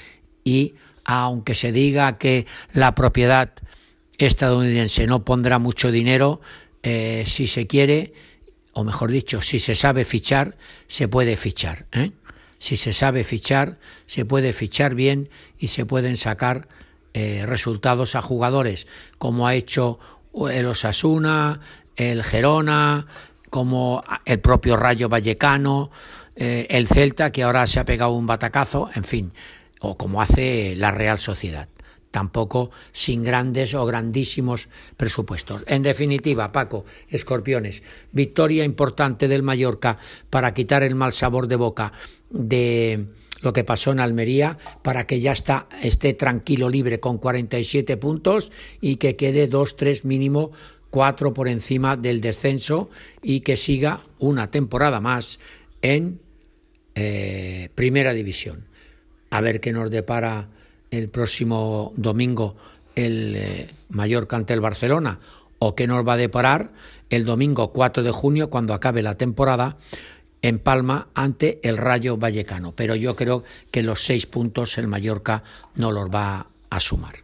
Y 0.44 0.76
aunque 1.06 1.56
se 1.56 1.72
diga 1.72 2.18
que 2.18 2.48
la 2.74 2.96
propiedad 2.96 3.54
estadounidense 4.26 5.08
no 5.08 5.24
pondrá 5.24 5.60
mucho 5.60 5.92
dinero, 5.92 6.42
eh, 6.84 7.24
si 7.26 7.48
se 7.48 7.68
quiere, 7.68 8.14
o 8.74 8.84
mejor 8.84 9.12
dicho, 9.12 9.42
si 9.42 9.60
se 9.60 9.76
sabe 9.76 10.06
fichar, 10.06 10.58
se 10.88 11.08
puede 11.08 11.36
fichar. 11.36 11.86
¿eh? 11.92 12.12
Si 12.60 12.76
se 12.76 12.94
sabe 12.94 13.24
fichar, 13.24 13.80
se 14.06 14.26
puede 14.26 14.54
fichar 14.54 14.96
bien 14.96 15.30
y 15.58 15.68
se 15.68 15.86
pueden 15.86 16.18
sacar 16.18 16.68
eh, 17.14 17.46
resultados 17.46 18.16
a 18.16 18.22
jugadores, 18.22 18.88
como 19.18 19.48
ha 19.48 19.56
hecho 19.56 20.00
el 20.50 20.66
Osasuna, 20.66 21.60
el 21.96 22.24
Gerona, 22.24 23.08
como 23.50 24.04
el 24.26 24.40
propio 24.40 24.78
Rayo 24.78 25.10
Vallecano, 25.10 25.92
el 26.36 26.88
Celta, 26.88 27.32
que 27.32 27.44
ahora 27.44 27.68
se 27.68 27.80
ha 27.80 27.86
pegado 27.86 28.12
un 28.12 28.26
batacazo, 28.26 28.90
en 28.96 29.04
fin, 29.04 29.34
o 29.82 29.98
como 29.98 30.22
hace 30.22 30.76
la 30.78 30.90
Real 30.90 31.20
Sociedad 31.20 31.68
tampoco 32.12 32.72
sin 32.92 33.24
grandes 33.24 33.74
o 33.74 33.86
grandísimos 33.86 34.70
presupuestos. 34.98 35.64
En 35.68 35.82
definitiva, 35.82 36.52
Paco, 36.52 36.86
escorpiones, 37.10 37.84
victoria 38.12 38.64
importante 38.64 39.28
del 39.28 39.44
Mallorca 39.44 39.98
para 40.30 40.54
quitar 40.54 40.84
el 40.84 40.96
mal 40.96 41.14
sabor 41.14 41.48
de 41.48 41.56
boca 41.56 41.94
de 42.30 43.06
lo 43.42 43.54
que 43.54 43.64
pasó 43.64 43.92
en 43.92 44.00
Almería 44.00 44.58
para 44.84 45.08
que 45.08 45.20
ya 45.20 45.32
está, 45.32 45.68
esté 45.82 46.14
tranquilo, 46.14 46.70
libre 46.70 47.00
con 47.00 47.18
47 47.18 47.98
puntos 47.98 48.52
y 48.80 48.98
que 48.98 49.16
quede 49.16 49.48
dos, 49.48 49.76
tres 49.78 50.06
mínimo 50.06 50.52
cuatro 50.92 51.34
por 51.34 51.48
encima 51.48 51.98
del 51.98 52.22
descenso 52.22 52.90
y 53.24 53.40
que 53.40 53.56
siga 53.58 54.02
una 54.20 54.52
temporada 54.52 55.00
más 55.00 55.40
en 55.82 56.20
eh, 56.94 57.70
primera 57.74 58.14
división. 58.14 58.66
A 59.32 59.42
ver 59.42 59.62
qué 59.62 59.72
nos 59.72 59.90
depara 59.90 60.50
el 60.92 61.10
próximo 61.10 61.94
domingo 61.96 62.56
el 62.96 63.36
eh, 63.36 63.70
Mallorca 63.90 64.38
Barcelona 64.60 65.20
o 65.60 65.74
qué 65.74 65.88
nos 65.88 66.06
va 66.08 66.14
a 66.14 66.18
deparar 66.18 66.72
el 67.10 67.26
domingo 67.26 67.72
4 67.72 68.04
de 68.04 68.12
junio 68.12 68.50
cuando 68.50 68.74
acabe 68.74 69.02
la 69.02 69.16
temporada 69.16 69.78
en 70.42 70.60
Palma 70.60 71.10
ante 71.14 71.60
el 71.68 71.78
Rayo 71.78 72.18
Vallecano. 72.18 72.74
Pero 72.76 72.96
yo 72.96 73.16
creo 73.16 73.44
que 73.72 73.84
los 73.84 74.04
seis 74.04 74.26
puntos 74.26 74.78
el 74.78 74.88
Mallorca 74.88 75.44
no 75.76 75.92
los 75.92 76.10
va 76.10 76.48
a 76.70 76.80
sumar. 76.80 77.16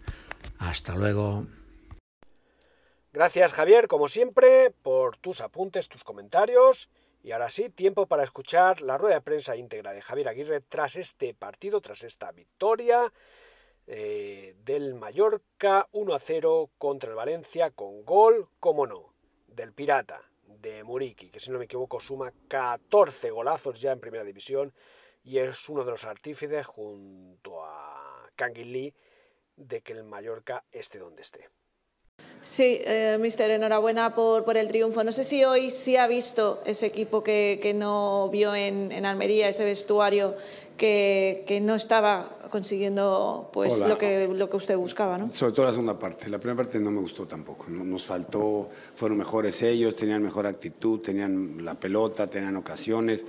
Hasta 0.60 0.96
luego. 0.96 1.46
Gracias 3.12 3.54
Javier, 3.54 3.88
como 3.88 4.08
siempre, 4.08 4.72
por 4.84 5.18
tus 5.18 5.42
apuntes, 5.42 5.90
tus 5.90 6.04
comentarios. 6.04 6.90
Y 7.24 7.32
ahora 7.32 7.50
sí, 7.50 7.70
tiempo 7.70 8.06
para 8.06 8.24
escuchar 8.24 8.82
la 8.82 8.98
rueda 8.98 9.16
de 9.16 9.22
prensa 9.22 9.56
íntegra 9.56 9.92
de 9.92 10.02
Javier 10.02 10.30
Aguirre 10.30 10.62
tras 10.62 10.96
este 10.96 11.34
partido, 11.34 11.82
tras 11.82 12.04
esta 12.04 12.32
victoria 12.32 13.12
eh, 13.88 14.56
del 14.66 14.94
Mallorca 14.96 15.88
1 15.94 16.14
a 16.14 16.20
0 16.20 16.70
contra 16.78 17.10
el 17.10 17.16
Valencia 17.16 17.72
con 17.72 18.04
gol, 18.04 18.50
como 18.60 18.86
no, 18.86 19.14
del 19.48 19.72
Pirata, 19.74 20.22
de 20.62 20.84
Muriqui, 20.84 21.30
que 21.30 21.40
si 21.40 21.52
no 21.52 21.58
me 21.58 21.66
equivoco 21.66 22.00
suma 22.00 22.34
14 22.50 23.32
golazos 23.32 23.80
ya 23.80 23.92
en 23.92 24.00
primera 24.00 24.24
división 24.24 24.74
y 25.24 25.40
es 25.40 25.70
uno 25.70 25.84
de 25.84 25.92
los 25.92 26.06
artífices 26.06 26.66
junto 26.66 27.64
a 27.64 28.30
Kangin 28.36 28.72
Lee 28.72 28.94
de 29.56 29.82
que 29.82 29.94
el 29.94 30.04
Mallorca 30.04 30.64
esté 30.72 31.00
donde 31.00 31.22
esté. 31.22 31.50
Sí, 32.42 32.82
eh, 32.86 33.18
mister, 33.20 33.52
enhorabuena 33.52 34.16
por, 34.16 34.46
por, 34.46 34.58
el 34.58 34.68
triunfo. 34.70 35.04
No 35.04 35.12
sé 35.12 35.24
si 35.24 35.44
hoy 35.44 35.70
sí 35.70 35.98
ha 35.98 36.08
visto 36.08 36.62
ese 36.66 36.86
equipo 36.86 37.24
que, 37.24 37.60
que 37.62 37.74
no 37.74 38.30
vio 38.30 38.56
en, 38.56 38.92
en, 38.92 39.06
Almería, 39.06 39.50
ese 39.50 39.66
vestuario 39.66 40.36
que, 40.78 41.44
que 41.48 41.60
no 41.62 41.76
estaba 41.76 42.37
consiguiendo 42.50 43.50
pues 43.54 43.80
lo 43.80 43.98
que, 43.98 44.28
lo 44.28 44.50
que 44.50 44.58
usted 44.58 44.78
buscaba, 44.78 45.18
¿no? 45.18 45.32
Sobre 45.32 45.54
todo 45.54 45.66
la 45.66 45.72
segunda 45.72 45.98
parte. 45.98 46.30
La 46.30 46.38
primera 46.38 46.64
parte 46.64 46.80
no 46.80 46.92
me 46.92 47.02
gustó 47.02 47.26
tampoco. 47.26 47.68
Nos 47.70 48.04
faltó, 48.04 48.70
fueron 48.96 49.18
mejores 49.18 49.62
ellos, 49.62 49.96
tenían 49.96 50.22
mejor 50.22 50.48
actitud, 50.48 51.00
tenían 51.00 51.64
la 51.64 51.76
pelota, 51.76 52.28
tenían 52.28 52.56
ocasiones. 52.56 53.26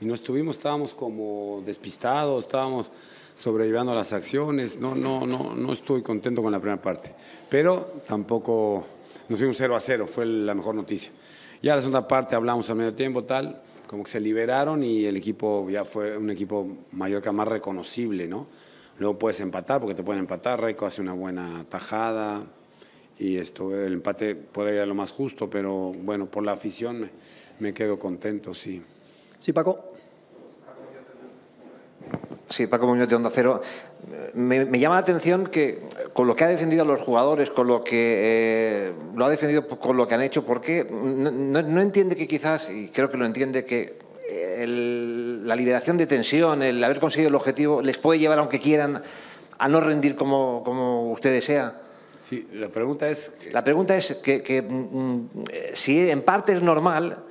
Y 0.00 0.04
no 0.04 0.14
estuvimos, 0.14 0.56
estábamos 0.56 0.94
como 0.94 1.62
despistados, 1.64 2.44
estábamos 2.44 2.90
sobrellevando 3.34 3.94
las 3.94 4.12
acciones. 4.12 4.78
No, 4.78 4.94
no, 4.94 5.26
no, 5.26 5.54
no 5.54 5.72
estoy 5.72 6.02
contento 6.02 6.42
con 6.42 6.52
la 6.52 6.60
primera 6.60 6.80
parte. 6.80 7.14
Pero 7.48 8.02
tampoco 8.06 8.84
nos 9.28 9.38
fuimos 9.38 9.56
0 9.58 9.76
a 9.76 9.80
0, 9.80 10.06
fue 10.06 10.24
la 10.26 10.54
mejor 10.54 10.74
noticia. 10.74 11.12
Ya 11.62 11.74
la 11.74 11.80
segunda 11.80 12.06
parte 12.06 12.34
hablamos 12.36 12.70
a 12.70 12.74
medio 12.74 12.94
tiempo, 12.94 13.24
tal, 13.24 13.60
como 13.88 14.04
que 14.04 14.10
se 14.10 14.20
liberaron 14.20 14.84
y 14.84 15.06
el 15.06 15.16
equipo 15.16 15.68
ya 15.68 15.84
fue 15.84 16.16
un 16.16 16.30
equipo 16.30 16.68
Mallorca 16.92 17.32
más 17.32 17.48
reconocible, 17.48 18.28
¿no? 18.28 18.46
Luego 18.98 19.18
puedes 19.18 19.40
empatar, 19.40 19.80
porque 19.80 19.94
te 19.94 20.04
pueden 20.04 20.20
empatar, 20.20 20.60
Reco 20.60 20.86
hace 20.86 21.00
una 21.00 21.14
buena 21.14 21.64
tajada 21.68 22.44
y 23.18 23.38
esto, 23.38 23.74
el 23.74 23.94
empate 23.94 24.36
puede 24.36 24.76
ir 24.76 24.80
a 24.82 24.86
lo 24.86 24.94
más 24.94 25.10
justo, 25.10 25.50
pero 25.50 25.92
bueno, 25.92 26.26
por 26.26 26.44
la 26.44 26.52
afición 26.52 27.00
me, 27.00 27.10
me 27.58 27.74
quedo 27.74 27.98
contento, 27.98 28.54
sí. 28.54 28.82
Sí, 29.40 29.52
Paco. 29.52 29.97
Sí, 32.48 32.66
Paco 32.66 32.86
Muñoz 32.86 33.08
de 33.08 33.14
Onda 33.14 33.30
Cero. 33.32 33.60
Me, 34.32 34.64
llama 34.78 34.94
la 34.94 35.00
atención 35.00 35.46
que 35.46 35.82
con 36.14 36.26
lo 36.26 36.34
que 36.34 36.44
ha 36.44 36.48
defendido 36.48 36.82
a 36.82 36.86
los 36.86 37.00
jugadores, 37.00 37.50
con 37.50 37.66
lo 37.66 37.84
que 37.84 37.92
eh, 37.96 38.92
lo 39.14 39.26
ha 39.26 39.28
defendido 39.28 39.68
con 39.68 39.96
lo 39.96 40.06
que 40.06 40.14
han 40.14 40.22
hecho, 40.22 40.44
¿por 40.44 40.60
qué 40.60 40.84
no, 40.90 41.80
entiende 41.80 42.16
que 42.16 42.26
quizás, 42.26 42.70
y 42.70 42.88
creo 42.88 43.10
que 43.10 43.18
lo 43.18 43.26
entiende, 43.26 43.64
que 43.64 43.98
la 44.66 45.56
liberación 45.56 45.96
de 45.96 46.06
tensión, 46.06 46.62
el 46.62 46.82
haber 46.82 47.00
conseguido 47.00 47.28
el 47.28 47.34
objetivo, 47.34 47.82
les 47.82 47.98
puede 47.98 48.18
llevar, 48.18 48.38
aunque 48.38 48.60
quieran, 48.60 49.02
a 49.58 49.68
no 49.68 49.80
rendir 49.80 50.16
como, 50.16 50.62
como 50.64 51.12
usted 51.12 51.32
desea? 51.32 51.74
Sí, 52.28 52.46
la 52.52 52.68
pregunta 52.68 53.08
es... 53.08 53.32
La 53.52 53.64
pregunta 53.64 53.96
es 53.96 54.14
que, 54.22 54.62
mm, 54.62 54.74
mm, 54.74 55.30
si 55.74 56.10
en 56.10 56.22
parte 56.22 56.52
es 56.52 56.62
normal 56.62 57.24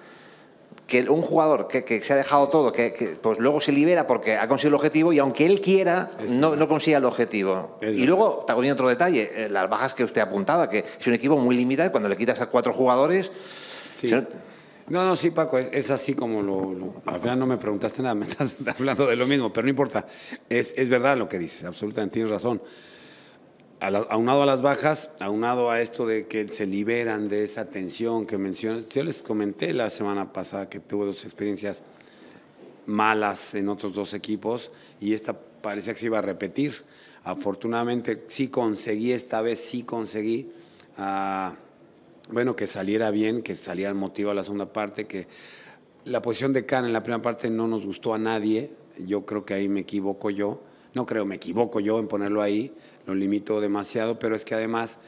que 0.88 1.02
un 1.10 1.22
jugador 1.22 1.68
que, 1.68 2.02
se 2.02 2.14
ha 2.14 2.16
dejado 2.16 2.48
todo, 2.48 2.72
que, 2.72 3.18
pues 3.22 3.40
luego 3.40 3.60
se 3.60 3.74
libera 3.74 4.08
porque 4.08 4.38
ha 4.38 4.48
conseguido 4.48 4.70
el 4.70 4.76
objetivo 4.76 5.12
y 5.12 5.20
aunque 5.20 5.46
él 5.46 5.60
quiera, 5.60 6.10
no, 6.30 6.56
no, 6.56 6.68
consiga 6.68 6.98
el 6.98 7.06
objetivo. 7.06 7.78
y 7.82 8.06
luego, 8.06 8.46
también 8.48 8.72
otro 8.72 8.88
detalle, 8.88 9.32
eh, 9.36 9.50
las 9.50 9.70
bajas 9.70 9.94
que 9.94 10.06
usted 10.06 10.22
apuntaba, 10.22 10.70
que 10.70 10.86
es 11.00 11.08
un 11.08 11.14
equipo 11.14 11.38
muy 11.38 11.58
limitado 11.58 11.90
y 11.90 11.92
cuando 11.92 12.08
le 12.08 12.16
quitas 12.16 12.40
a 12.40 12.46
cuatro 12.48 12.72
jugadores... 12.72 13.32
no... 14.90 15.04
no, 15.04 15.16
sí, 15.18 15.32
Paco, 15.32 15.58
es, 15.58 15.92
así 15.92 16.14
como 16.14 16.42
lo, 16.42 16.94
Al 17.06 17.20
final 17.20 17.38
no 17.38 17.46
me 17.46 17.58
preguntaste 17.58 18.02
nada, 18.02 18.16
me 18.16 18.26
estás 18.26 18.56
hablando 18.66 19.08
de 19.08 19.18
lo 19.18 19.28
mismo, 19.28 19.52
pero 19.52 19.66
no 19.66 19.70
importa. 19.70 20.06
Es, 20.48 20.74
es 20.78 20.88
verdad 20.88 21.18
lo 21.18 21.28
que 21.28 21.38
dices, 21.38 21.66
absolutamente 21.66 22.14
tienes 22.14 22.32
razón 22.32 22.62
aunado 23.80 24.44
a 24.44 24.46
las 24.46 24.62
bajas, 24.62 25.12
aunado 25.20 25.70
a 25.70 25.82
esto 25.82 26.08
de 26.08 26.28
que 26.28 26.48
se 26.50 26.66
liberan 26.66 27.30
de 27.30 27.44
esa 27.44 27.66
tensión 27.66 28.26
que 28.26 28.38
mencionas, 28.38 28.90
yo 28.90 29.04
les 29.04 29.22
comenté 29.22 29.74
la 29.74 29.90
semana 29.90 30.34
pasada 30.34 30.70
que 30.70 30.80
tuve 30.80 31.06
dos 31.06 31.26
experiencias 31.26 31.84
malas 32.88 33.54
en 33.54 33.70
otros 33.70 33.94
dos 33.94 34.14
equipos 34.14 34.72
y 35.00 35.14
esta 35.14 35.38
parecía 35.62 35.94
que 35.94 36.00
se 36.00 36.06
iba 36.08 36.20
a 36.20 36.24
repetir. 36.24 36.74
Afortunadamente 37.24 38.24
sí 38.28 38.48
conseguí, 38.48 39.12
esta 39.12 39.42
vez 39.42 39.60
sí 39.60 39.84
conseguí, 39.84 40.50
uh, 40.98 41.54
bueno, 42.32 42.56
que 42.56 42.66
saliera 42.68 43.12
bien, 43.12 43.44
que 43.44 43.54
saliera 43.56 43.92
el 43.92 43.98
motivo 43.98 44.32
a 44.32 44.34
la 44.34 44.44
segunda 44.44 44.72
parte, 44.72 45.06
que 45.06 45.28
la 46.06 46.22
posición 46.22 46.54
de 46.54 46.66
Can 46.66 46.86
en 46.86 46.94
la 46.94 47.04
primera 47.04 47.22
parte 47.22 47.50
no 47.50 47.68
nos 47.68 47.86
gustó 47.86 48.14
a 48.14 48.18
nadie, 48.18 48.72
yo 48.98 49.26
creo 49.26 49.46
que 49.46 49.54
ahí 49.54 49.68
me 49.68 49.82
equivoco 49.82 50.30
yo, 50.30 50.62
no 50.98 51.06
creo, 51.06 51.26
me 51.26 51.36
equivoco 51.36 51.80
yo 51.80 52.00
en 52.00 52.08
ponerlo 52.08 52.42
ahí, 52.42 52.74
lo 53.06 53.14
limito 53.14 53.62
demasiado, 53.62 54.18
pero 54.18 54.36
es 54.36 54.44
que 54.44 54.56
además 54.56 55.00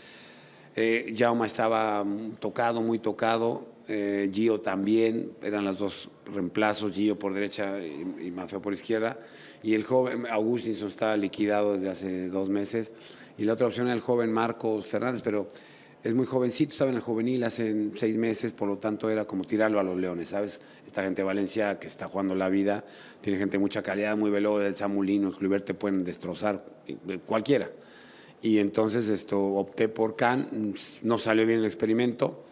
eh, 0.75 1.15
estaba 1.43 2.05
tocado, 2.39 2.81
muy 2.81 2.99
tocado, 2.99 3.65
eh, 3.87 4.29
Gio 4.31 4.61
también, 4.61 5.31
eran 5.41 5.65
los 5.65 5.79
dos 5.79 6.09
reemplazos, 6.31 6.93
Gio 6.93 7.17
por 7.17 7.33
derecha 7.33 7.79
y, 7.83 8.29
Mafia 8.29 8.59
por 8.59 8.71
izquierda, 8.71 9.19
y 9.63 9.73
el 9.73 9.83
joven 9.83 10.27
Augustinson 10.29 10.89
estaba 10.89 11.17
liquidado 11.17 11.73
desde 11.73 11.89
hace 11.89 12.29
dos 12.29 12.49
meses, 12.49 12.91
y 13.39 13.45
la 13.45 13.53
otra 13.53 13.65
opción 13.65 13.87
era 13.87 13.95
el 13.95 14.01
joven 14.01 14.31
Marcos 14.31 14.85
Fernández, 14.85 15.23
pero 15.23 15.47
es 16.03 16.15
muy 16.15 16.25
jovencito, 16.25 16.71
estaba 16.71 16.91
en 16.91 16.95
el 16.95 17.01
juvenil 17.01 17.43
hace 17.43 17.89
seis 17.95 18.15
meses, 18.15 18.53
por 18.53 18.69
lo 18.69 18.77
tanto 18.77 19.09
era 19.09 19.25
como 19.25 19.43
tirarlo 19.43 19.79
a 19.79 19.83
los 19.83 19.97
leones, 19.97 20.29
¿sabes? 20.29 20.61
Esta 20.85 21.03
gente 21.03 21.21
de 21.21 21.25
Valencia 21.25 21.77
que 21.77 21.87
está 21.87 22.07
jugando 22.07 22.35
la 22.35 22.47
vida, 22.47 22.85
tiene 23.19 23.37
gente 23.37 23.57
de 23.57 23.59
mucha 23.59 23.83
calidad, 23.83 24.15
muy 24.15 24.29
veloz, 24.29 24.63
el 24.63 24.75
Samulino, 24.75 25.33
el 25.37 25.63
te 25.63 25.73
pueden 25.73 26.05
destrozar, 26.05 26.63
cualquiera. 27.25 27.69
Y 28.41 28.59
entonces 28.59 29.09
esto, 29.09 29.39
opté 29.39 29.89
por 29.89 30.15
Can, 30.15 30.73
no 31.01 31.17
salió 31.17 31.45
bien 31.45 31.59
el 31.59 31.65
experimento. 31.65 32.45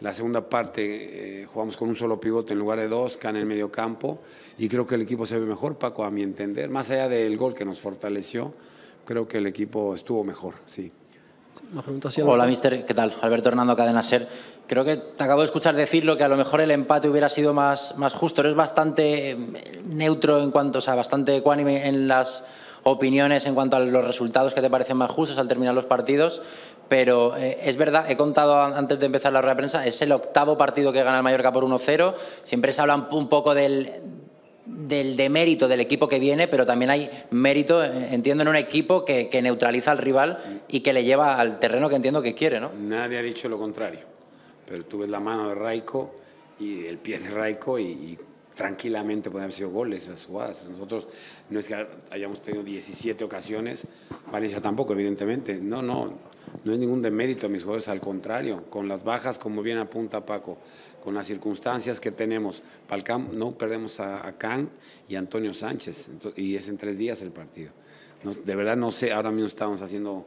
La 0.00 0.12
segunda 0.12 0.48
parte 0.48 1.42
eh, 1.42 1.46
jugamos 1.46 1.76
con 1.76 1.88
un 1.88 1.96
solo 1.96 2.20
pivote 2.20 2.54
en 2.54 2.58
lugar 2.58 2.80
de 2.80 2.88
dos, 2.88 3.16
Can 3.16 3.36
en 3.36 3.42
el 3.42 3.46
medio 3.46 3.70
campo, 3.70 4.20
y 4.58 4.68
creo 4.68 4.84
que 4.86 4.96
el 4.96 5.02
equipo 5.02 5.26
se 5.26 5.38
ve 5.38 5.46
mejor, 5.46 5.78
Paco, 5.78 6.04
a 6.04 6.10
mi 6.10 6.22
entender. 6.22 6.68
Más 6.70 6.90
allá 6.90 7.08
del 7.08 7.36
gol 7.36 7.54
que 7.54 7.64
nos 7.64 7.80
fortaleció, 7.80 8.52
creo 9.04 9.28
que 9.28 9.38
el 9.38 9.46
equipo 9.46 9.94
estuvo 9.94 10.24
mejor, 10.24 10.54
sí. 10.66 10.90
Hola, 12.24 12.46
mister, 12.46 12.84
¿qué 12.84 12.94
tal? 12.94 13.14
Alberto 13.20 13.48
Hernando 13.48 13.76
Cadena 13.76 14.02
Ser. 14.02 14.28
Creo 14.66 14.84
que 14.84 14.96
te 14.96 15.24
acabo 15.24 15.40
de 15.40 15.46
escuchar 15.46 15.74
decirlo 15.74 16.16
que 16.16 16.24
a 16.24 16.28
lo 16.28 16.36
mejor 16.36 16.60
el 16.60 16.70
empate 16.70 17.08
hubiera 17.08 17.28
sido 17.28 17.54
más, 17.54 17.96
más 17.96 18.14
justo. 18.14 18.40
Eres 18.40 18.54
bastante 18.54 19.32
eh, 19.32 19.36
neutro 19.84 20.40
en 20.42 20.50
cuanto, 20.50 20.78
o 20.78 20.82
sea, 20.82 20.94
bastante 20.94 21.36
ecuánime 21.36 21.86
en 21.86 22.08
las 22.08 22.44
opiniones 22.82 23.46
en 23.46 23.54
cuanto 23.54 23.76
a 23.76 23.80
los 23.80 24.04
resultados 24.04 24.54
que 24.54 24.60
te 24.60 24.70
parecen 24.70 24.96
más 24.96 25.10
justos 25.10 25.38
al 25.38 25.48
terminar 25.48 25.74
los 25.74 25.84
partidos, 25.84 26.42
pero 26.88 27.36
eh, 27.36 27.58
es 27.62 27.76
verdad, 27.76 28.10
he 28.10 28.16
contado 28.16 28.58
antes 28.60 28.98
de 28.98 29.06
empezar 29.06 29.32
la 29.32 29.40
rueda 29.40 29.54
de 29.54 29.58
prensa, 29.58 29.86
es 29.86 30.00
el 30.02 30.12
octavo 30.12 30.56
partido 30.56 30.92
que 30.92 31.02
gana 31.02 31.18
el 31.18 31.22
Mallorca 31.22 31.52
por 31.52 31.64
1-0, 31.64 32.14
siempre 32.42 32.72
se 32.72 32.80
habla 32.80 33.08
un 33.10 33.28
poco 33.28 33.54
del, 33.54 33.92
del 34.70 35.16
demérito 35.16 35.68
del 35.68 35.80
equipo 35.80 36.08
que 36.08 36.18
viene, 36.18 36.48
pero 36.48 36.64
también 36.64 36.90
hay 36.90 37.10
mérito, 37.30 37.82
eh, 37.84 38.08
entiendo, 38.12 38.42
en 38.42 38.48
un 38.48 38.56
equipo 38.56 39.04
que, 39.04 39.28
neutraliza 39.42 39.90
al 39.90 39.98
rival 39.98 40.64
y 40.68 40.80
que 40.80 40.92
le 40.92 41.04
lleva 41.04 41.38
al 41.38 41.58
terreno 41.58 41.88
que 41.88 41.96
entiendo 41.96 42.22
que 42.22 42.34
quiere, 42.34 42.60
¿no? 42.60 42.70
Nadie 42.72 43.18
ha 43.18 43.22
dicho 43.22 43.48
lo 43.48 43.58
contrario, 43.58 44.00
pero 44.66 44.84
tú 44.84 44.98
ves 44.98 45.10
la 45.10 45.20
mano 45.20 45.48
de 45.48 45.54
Raico 45.54 46.14
y 46.58 46.86
el 46.86 46.98
pie 46.98 47.18
de 47.18 47.30
Raico 47.30 47.78
y 47.78 48.18
tranquilamente 48.60 49.30
pueden 49.30 49.44
haber 49.44 49.56
sido 49.56 49.70
goles 49.70 50.04
esas 50.04 50.26
jugadas. 50.26 50.66
Nosotros 50.68 51.06
no 51.48 51.60
es 51.60 51.66
que 51.66 51.86
hayamos 52.10 52.42
tenido 52.42 52.62
17 52.62 53.24
ocasiones, 53.24 53.86
Valencia 54.30 54.60
tampoco, 54.60 54.92
evidentemente. 54.92 55.54
No, 55.54 55.80
no, 55.80 56.12
no 56.64 56.72
es 56.74 56.78
ningún 56.78 57.00
demérito 57.00 57.46
a 57.46 57.48
mis 57.48 57.62
jugadores, 57.62 57.88
al 57.88 58.02
contrario, 58.02 58.64
con 58.68 58.86
las 58.86 59.02
bajas, 59.02 59.38
como 59.38 59.62
bien 59.62 59.78
apunta 59.78 60.26
Paco, 60.26 60.58
con 61.02 61.14
las 61.14 61.26
circunstancias 61.26 62.00
que 62.00 62.10
tenemos, 62.10 62.62
Palcam, 62.88 63.28
no 63.32 63.52
perdemos 63.52 64.00
a, 64.00 64.26
a 64.26 64.36
Can 64.36 64.68
y 65.08 65.16
Antonio 65.16 65.54
Sánchez, 65.54 66.08
y 66.36 66.56
es 66.56 66.68
en 66.68 66.76
tres 66.76 66.98
días 66.98 67.22
el 67.22 67.30
partido. 67.30 67.72
de 68.44 68.56
verdad 68.56 68.76
no 68.76 68.90
sé, 68.90 69.12
ahora 69.12 69.30
mismo 69.30 69.48
estamos 69.48 69.82
haciendo, 69.82 70.26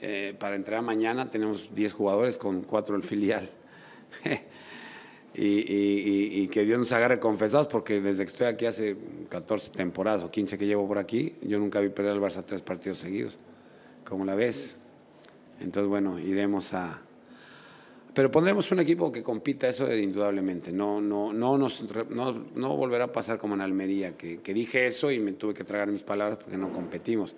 eh, 0.00 0.34
para 0.38 0.56
entrar 0.56 0.82
mañana 0.82 1.30
tenemos 1.30 1.74
10 1.74 1.92
jugadores 1.92 2.36
con 2.36 2.62
4 2.62 2.96
el 2.96 3.02
filial. 3.02 3.50
y, 5.34 6.46
que 6.48 6.64
Dios 6.64 6.78
nos 6.78 6.92
agarre 6.92 7.18
confesados, 7.18 7.66
porque 7.66 8.00
desde 8.00 8.24
que 8.24 8.30
estoy 8.30 8.46
aquí 8.46 8.66
hace 8.66 8.96
14 9.28 9.70
temporadas 9.70 10.22
o 10.22 10.30
15 10.30 10.56
que 10.56 10.66
llevo 10.66 10.86
por 10.86 10.98
aquí, 10.98 11.34
yo 11.42 11.58
nunca 11.58 11.80
vi 11.80 11.88
perder 11.88 12.12
al 12.12 12.20
Barça 12.20 12.44
tres 12.46 12.62
partidos 12.62 12.98
seguidos, 12.98 13.38
como 14.04 14.24
la 14.24 14.34
ves. 14.34 14.76
Entonces, 15.60 15.88
bueno, 15.88 16.18
iremos 16.18 16.72
a... 16.74 17.00
Pero 18.14 18.30
pondremos 18.30 18.70
un 18.70 18.78
equipo 18.80 19.10
que 19.10 19.22
compita 19.22 19.68
eso 19.68 19.92
indudablemente. 19.92 20.70
No, 20.70 21.00
no, 21.00 21.32
no, 21.32 21.58
nos, 21.58 21.84
no, 22.10 22.44
no 22.54 22.76
volverá 22.76 23.04
a 23.04 23.12
pasar 23.12 23.38
como 23.38 23.54
en 23.54 23.60
Almería, 23.60 24.16
que, 24.16 24.40
que 24.40 24.54
dije 24.54 24.86
eso 24.86 25.10
y 25.10 25.18
me 25.18 25.32
tuve 25.32 25.52
que 25.52 25.64
tragar 25.64 25.88
mis 25.88 26.02
palabras 26.02 26.38
porque 26.38 26.56
no 26.56 26.72
competimos 26.72 27.34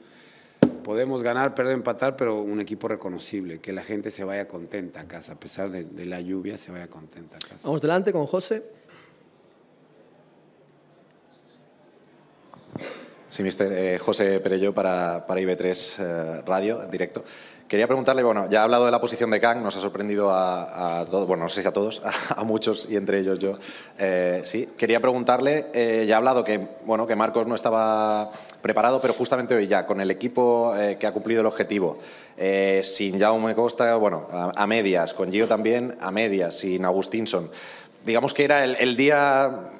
podemos 0.87 1.21
ganar, 1.21 1.53
perder, 1.53 1.75
empatar, 1.75 2.17
pero 2.17 2.41
un 2.41 2.61
equipo 2.61 2.87
reconocible, 2.87 3.59
que 3.59 3.73
la 3.73 3.83
gente 3.83 4.13
se 4.13 4.23
vaya 4.23 4.47
contenta 4.47 5.01
a 5.01 5.09
casa, 5.09 5.33
a 5.33 5.35
pesar 5.35 5.69
de, 5.69 6.07
la 6.07 6.21
lluvia, 6.21 6.57
se 6.57 6.71
vaya 6.71 6.87
contenta 6.87 7.37
a 7.37 7.41
casa. 7.41 7.59
Vamos 7.65 7.81
delante 7.81 8.13
con 8.13 8.25
José. 8.27 8.63
Sí, 13.29 13.43
mister. 13.43 13.73
Eh, 13.73 13.99
José 13.99 14.39
Perello 14.39 14.73
para, 14.73 15.27
para 15.27 15.41
IB3 15.41 15.97
eh, 15.99 16.43
Radio, 16.47 16.81
en 16.85 16.91
directo. 16.93 17.25
Quería 17.69 17.89
preguntarle, 17.89 18.23
bueno, 18.23 18.49
ya 18.49 18.61
ha 18.61 18.63
hablado 18.63 18.85
de 18.85 18.93
la 18.93 19.01
posición 19.01 19.29
de 19.33 19.41
Kang, 19.41 19.61
nos 19.61 19.77
ha 19.77 19.81
sorprendido 19.81 20.31
a, 20.31 21.05
todos, 21.11 21.27
bueno, 21.27 21.43
no 21.43 21.49
sé 21.49 21.63
si 21.63 21.69
a 21.69 21.73
todos, 21.73 22.01
a, 22.37 22.45
muchos 22.45 22.87
y 22.89 22.97
entre 22.97 23.19
ellos 23.19 23.41
yo. 23.41 23.59
Eh, 23.99 24.43
sí, 24.45 24.69
quería 24.77 25.01
preguntarle, 25.01 26.05
ya 26.07 26.15
ha 26.15 26.19
hablado 26.19 26.45
que, 26.45 26.69
bueno, 26.85 27.09
que 27.09 27.17
Marcos 27.17 27.47
no 27.49 27.57
estaba 27.57 28.31
preparado, 28.67 29.01
pero 29.01 29.15
justamente 29.15 29.55
hoy 29.55 29.69
ya, 29.69 29.87
con 29.87 30.01
el 30.01 30.11
equipo 30.11 30.75
eh, 30.77 30.97
que 30.99 31.07
ha 31.07 31.13
cumplido 31.13 31.41
el 31.41 31.47
objetivo, 31.47 31.99
eh, 32.37 32.81
sin 32.83 33.19
Jaume 33.19 33.55
Costa, 33.55 33.95
bueno, 33.97 34.27
a, 34.31 34.67
medias, 34.67 35.15
con 35.15 35.31
Gio 35.31 35.47
también 35.47 35.97
a 36.01 36.11
medias, 36.11 36.59
sin 36.59 36.85
Agustinson, 36.85 37.49
digamos 38.05 38.35
que 38.35 38.45
era 38.45 38.65
el, 38.65 38.97
día 38.97 39.71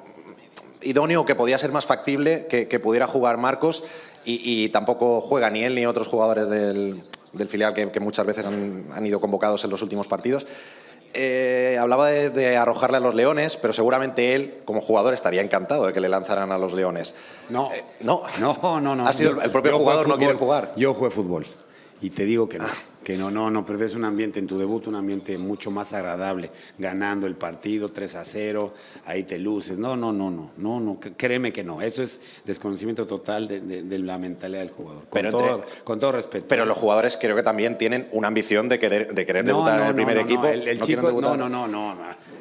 idóneo 0.81 1.25
que 1.25 1.35
podía 1.35 1.57
ser 1.57 1.73
más 1.73 1.85
factible 1.85 2.47
que, 2.47 2.79
pudiera 2.79 3.07
jugar 3.07 3.37
Marcos 3.37 3.83
y, 4.23 4.69
tampoco 4.69 5.19
juega 5.19 5.49
ni 5.49 5.63
él 5.63 5.75
ni 5.75 5.85
otros 5.85 6.07
jugadores 6.07 6.47
del, 6.47 7.01
filial 7.45 7.73
que, 7.73 7.99
muchas 7.99 8.25
veces 8.25 8.45
han, 8.45 9.05
ido 9.05 9.19
convocados 9.19 9.63
en 9.63 9.69
los 9.69 9.81
últimos 9.81 10.07
partidos. 10.07 10.47
Eh, 11.13 11.77
hablaba 11.79 12.09
de, 12.09 12.57
arrojarle 12.57 12.97
a 12.97 12.99
los 12.99 13.15
leones, 13.15 13.57
pero 13.57 13.73
seguramente 13.73 14.35
él, 14.35 14.61
como 14.65 14.81
jugador, 14.81 15.13
estaría 15.13 15.41
encantado 15.41 15.85
de 15.85 15.93
que 15.93 15.99
le 15.99 16.09
lanzaran 16.09 16.51
a 16.51 16.57
los 16.57 16.73
leones. 16.73 17.15
No, 17.49 17.71
eh, 17.73 17.83
no, 18.01 18.23
no, 18.39 18.79
no, 18.79 18.95
no. 18.95 19.07
Ha 19.07 19.13
sido, 19.13 19.41
el 19.41 19.51
propio 19.51 19.77
jugador 19.77 20.07
no 20.07 20.17
quiere 20.17 20.33
jugar. 20.33 20.73
Yo 20.75 20.93
jugué 20.93 21.09
fútbol 21.09 21.45
y 22.01 22.09
te 22.09 22.25
digo 22.25 22.47
que 22.47 22.59
no. 22.59 22.65
Que 23.07 23.15
no, 23.15 23.31
no, 23.31 23.49
no, 23.49 23.65
pero 23.65 23.81
es 23.85 23.95
un 23.95 24.03
ambiente 24.03 24.37
en 24.37 24.47
tu 24.47 24.57
debut, 24.57 24.85
un 24.87 24.95
ambiente 24.95 25.37
mucho 25.37 25.71
más 25.71 25.93
agradable, 25.93 26.51
ganando 26.77 27.25
el 27.25 27.35
partido 27.35 27.87
3 27.87 28.15
a 28.17 28.25
0, 28.25 28.73
ahí 29.05 29.23
te 29.23 29.39
luces. 29.39 29.77
No, 29.77 29.95
no, 29.95 30.11
no, 30.11 30.29
no, 30.29 30.51
no, 30.57 30.81
no, 30.81 30.99
créeme 31.15 31.53
que 31.53 31.63
no. 31.63 31.81
Eso 31.81 32.03
es 32.03 32.19
desconocimiento 32.43 33.07
total 33.07 33.47
de, 33.47 33.99
la 33.99 34.17
mentalidad 34.17 34.59
del 34.59 34.71
jugador. 34.71 35.03
Con, 35.03 35.09
pero 35.09 35.31
todo, 35.31 35.61
con 35.85 36.01
todo 36.01 36.11
respeto. 36.11 36.47
Pero 36.49 36.65
los 36.65 36.77
jugadores 36.77 37.15
creo 37.15 37.33
que 37.33 37.43
también 37.43 37.77
tienen 37.77 38.09
una 38.11 38.27
ambición 38.27 38.67
de 38.67 38.77
querer, 38.77 39.13
de 39.13 39.25
querer 39.25 39.45
debutar 39.45 39.79
en 39.79 39.87
el 39.87 39.95
primer 39.95 40.17
equipo. 40.17 40.45
El, 40.45 40.81
chico, 40.81 41.09
no, 41.21 41.37
no, 41.37 41.47
no, 41.47 41.65
no, 41.65 41.95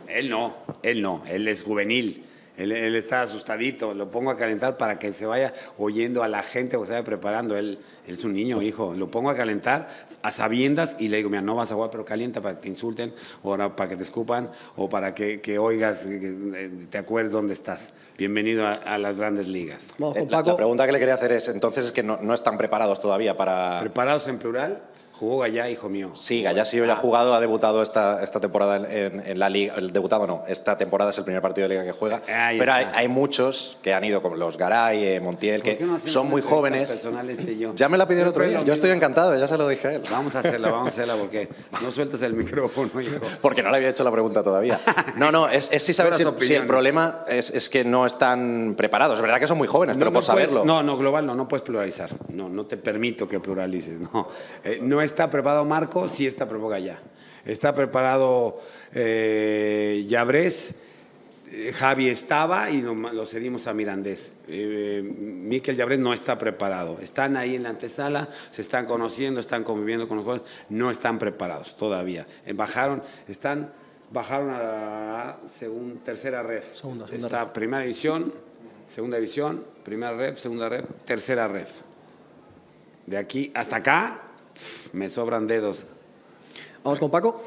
él 0.09 0.29
no, 0.29 0.57
él 0.83 1.01
no, 1.01 1.23
él 1.29 1.47
es 1.47 1.63
juvenil 1.63 2.25
Él, 2.57 2.73
está 2.73 3.23
asustadito, 3.23 3.93
lo 3.95 4.11
pongo 4.11 4.31
a 4.31 4.37
calentar 4.37 4.77
para 4.79 4.99
que 4.99 5.13
se 5.13 5.27
vaya 5.27 5.53
oyendo 5.77 6.23
a 6.23 6.29
la 6.29 6.43
gente 6.43 6.77
o 6.77 6.87
se 6.87 6.93
vaya 6.93 7.05
preparando. 7.05 7.57
Él, 7.57 7.79
es 8.07 8.25
un 8.25 8.33
niño, 8.33 8.63
hijo. 8.63 8.95
Lo 8.95 9.11
pongo 9.11 9.31
a 9.31 9.35
calentar 9.35 9.89
a 10.23 10.31
sabiendas 10.31 10.97
y 10.99 11.09
le 11.09 11.19
digo, 11.19 11.29
mira, 11.29 11.43
no 11.43 11.55
vas 11.55 11.73
a 11.73 11.75
jugar, 11.75 11.91
pero 11.91 12.05
calienta 12.05 12.41
para 12.41 12.57
que 12.57 12.63
te 12.63 12.69
insulten, 12.69 13.13
o 13.43 13.57
para 13.57 13.89
que 13.89 13.97
te 13.97 14.03
escupan, 14.05 14.51
o 14.77 14.89
para 14.89 15.15
que, 15.15 15.59
oigas, 15.59 16.07
que 16.07 16.87
te 16.89 16.99
acuerdes 16.99 17.33
dónde 17.33 17.53
estás. 17.53 17.93
Bienvenido 18.17 18.67
a, 18.67 18.97
las 18.99 19.19
grandes 19.19 19.49
ligas. 19.49 19.89
Eh, 20.15 20.27
la, 20.31 20.57
pregunta 20.57 20.87
que 20.87 20.93
le 20.93 20.99
quería 20.99 21.15
hacer 21.15 21.33
es, 21.33 21.49
entonces, 21.49 21.87
es 21.87 21.93
que 21.93 22.03
no, 22.03 22.19
no 22.23 22.33
están 22.33 22.57
preparados 22.57 23.01
todavía 23.01 23.37
para... 23.37 23.81
¿Preparados 23.81 24.27
en 24.29 24.39
plural? 24.39 24.83
Jugó 25.19 25.39
Gallá, 25.39 25.71
hijo 25.71 25.89
mío. 25.89 26.11
Sí, 26.13 26.43
Gallá 26.43 26.67
sí 26.67 26.77
ya 26.77 26.93
ha 26.93 26.97
jugado, 26.97 27.33
ha 27.33 27.41
debutado 27.41 27.83
esta, 27.83 28.23
esta 28.23 28.39
temporada 28.39 28.77
en, 28.77 29.39
la 29.39 29.49
liga. 29.49 29.75
El 29.77 29.91
debutado 29.91 30.27
no, 30.27 30.45
esta 30.47 30.77
temporada 30.77 31.11
es 31.11 31.17
el 31.17 31.25
primer 31.25 31.41
partido 31.41 31.67
de 31.67 31.75
liga 31.75 31.85
que 31.85 31.93
juega. 31.93 32.21
pero 32.59 32.73
hay, 32.73 33.09
muchos 33.09 33.79
que 33.83 33.95
han 33.95 34.05
ido, 34.05 34.21
como 34.21 34.37
los 34.37 34.59
Garay, 34.59 35.05
eh, 35.05 35.21
Montiel, 35.21 35.63
que 35.63 35.79
son 36.05 36.29
muy 36.29 36.43
jóvenes. 36.43 36.91
Este 36.91 37.57
ya 37.75 37.89
me 37.89 37.97
la 37.97 38.07
pidió 38.07 38.23
el 38.23 38.29
otro 38.29 38.45
día. 38.45 38.63
Yo 38.63 38.75
estoy 38.75 38.91
encantado, 38.91 39.35
ya 39.39 39.49
se 39.49 39.57
lo 39.57 39.67
dije 39.69 39.89
a 39.89 39.95
él. 39.95 40.03
Vamos 40.11 40.37
a 40.37 40.41
hacerla, 40.41 40.71
vamos 40.71 40.89
a 40.89 40.93
hacerla, 40.93 41.15
porque 41.15 41.49
no 41.83 41.91
sueltas 41.91 42.21
el 42.21 42.35
micrófono, 42.35 43.01
hijo. 43.01 43.17
Porque 43.41 43.63
no 43.63 43.71
le 43.71 43.77
había 43.77 43.91
hecho 43.91 44.05
la 44.05 44.11
pregunta 44.11 44.43
todavía. 44.43 44.79
No, 45.17 45.31
no, 45.31 45.49
es, 45.49 45.71
es 45.73 45.83
sí 45.83 45.93
saber 45.93 46.15
si, 46.15 46.55
el 46.55 46.67
problema 46.67 47.25
es, 47.29 47.51
es, 47.51 47.69
que 47.69 47.85
no 47.85 48.07
están 48.07 48.75
preparados. 48.77 49.17
Es 49.17 49.23
verdad 49.23 49.39
que 49.39 49.47
son 49.47 49.57
muy 49.57 49.69
jóvenes, 49.69 49.97
pero 49.97 50.13
por 50.13 50.25
saberlo. 50.25 50.65
No, 50.65 50.83
no, 50.83 50.97
global 50.99 51.25
no, 51.27 51.35
no 51.35 51.49
puedes 51.49 51.63
pluralizar. 51.63 52.11
No, 52.29 52.49
no 52.49 52.67
te 52.67 52.77
permito 52.77 53.29
que 53.29 53.41
pluralices. 53.41 54.01
No, 54.13 54.29
eh, 54.65 54.79
no 54.83 55.01
está 55.07 55.31
preparado 55.31 55.65
Marco 55.65 56.09
sí 56.09 56.27
está 56.27 56.47
preparado 56.47 56.85
ya. 56.85 57.01
Está 57.45 57.75
preparado 57.75 58.61
eh, 58.93 60.05
eh, 61.49 61.73
Javi 61.73 62.09
estaba 62.09 62.71
y 62.71 62.83
lo, 62.83 63.25
cedimos 63.27 63.67
a 63.67 63.73
Mirandés. 63.73 64.33
Eh, 64.49 65.01
Miquel 65.03 65.77
Yabrés 65.77 66.01
no 66.01 66.13
está 66.13 66.37
preparado. 66.39 66.99
Están 67.01 67.37
ahí 67.37 67.55
en 67.55 67.63
la 67.63 67.71
antesala, 67.71 68.29
se 68.51 68.63
están 68.63 68.87
conociendo, 68.87 69.41
están 69.41 69.63
conviviendo 69.63 70.09
con 70.09 70.17
los 70.17 70.25
jugadores, 70.25 70.53
no 70.71 70.91
están 70.91 71.19
preparados 71.19 71.77
todavía. 71.77 72.27
Eh, 72.45 72.53
bajaron, 72.53 73.03
están, 73.29 73.71
bajaron 74.11 74.51
a 74.51 74.59
la 74.59 75.37
segunda, 75.57 76.03
tercera 76.05 76.43
ref. 76.43 76.75
Segunda, 76.75 77.07
segunda 77.07 77.27
está 77.29 77.53
primera 77.53 77.83
división, 77.83 78.35
segunda 78.89 79.17
división, 79.19 79.65
primera 79.85 80.15
ref, 80.15 80.39
segunda 80.39 80.69
ref, 80.69 80.85
tercera 81.05 81.47
ref. 81.47 81.81
De 83.07 83.19
aquí 83.19 83.53
hasta 83.55 83.77
acá 83.77 84.26
me 84.93 85.09
sobran 85.09 85.47
dedos. 85.47 85.87
Vamos 86.83 87.01
con 87.01 87.11
Paco. 87.11 87.43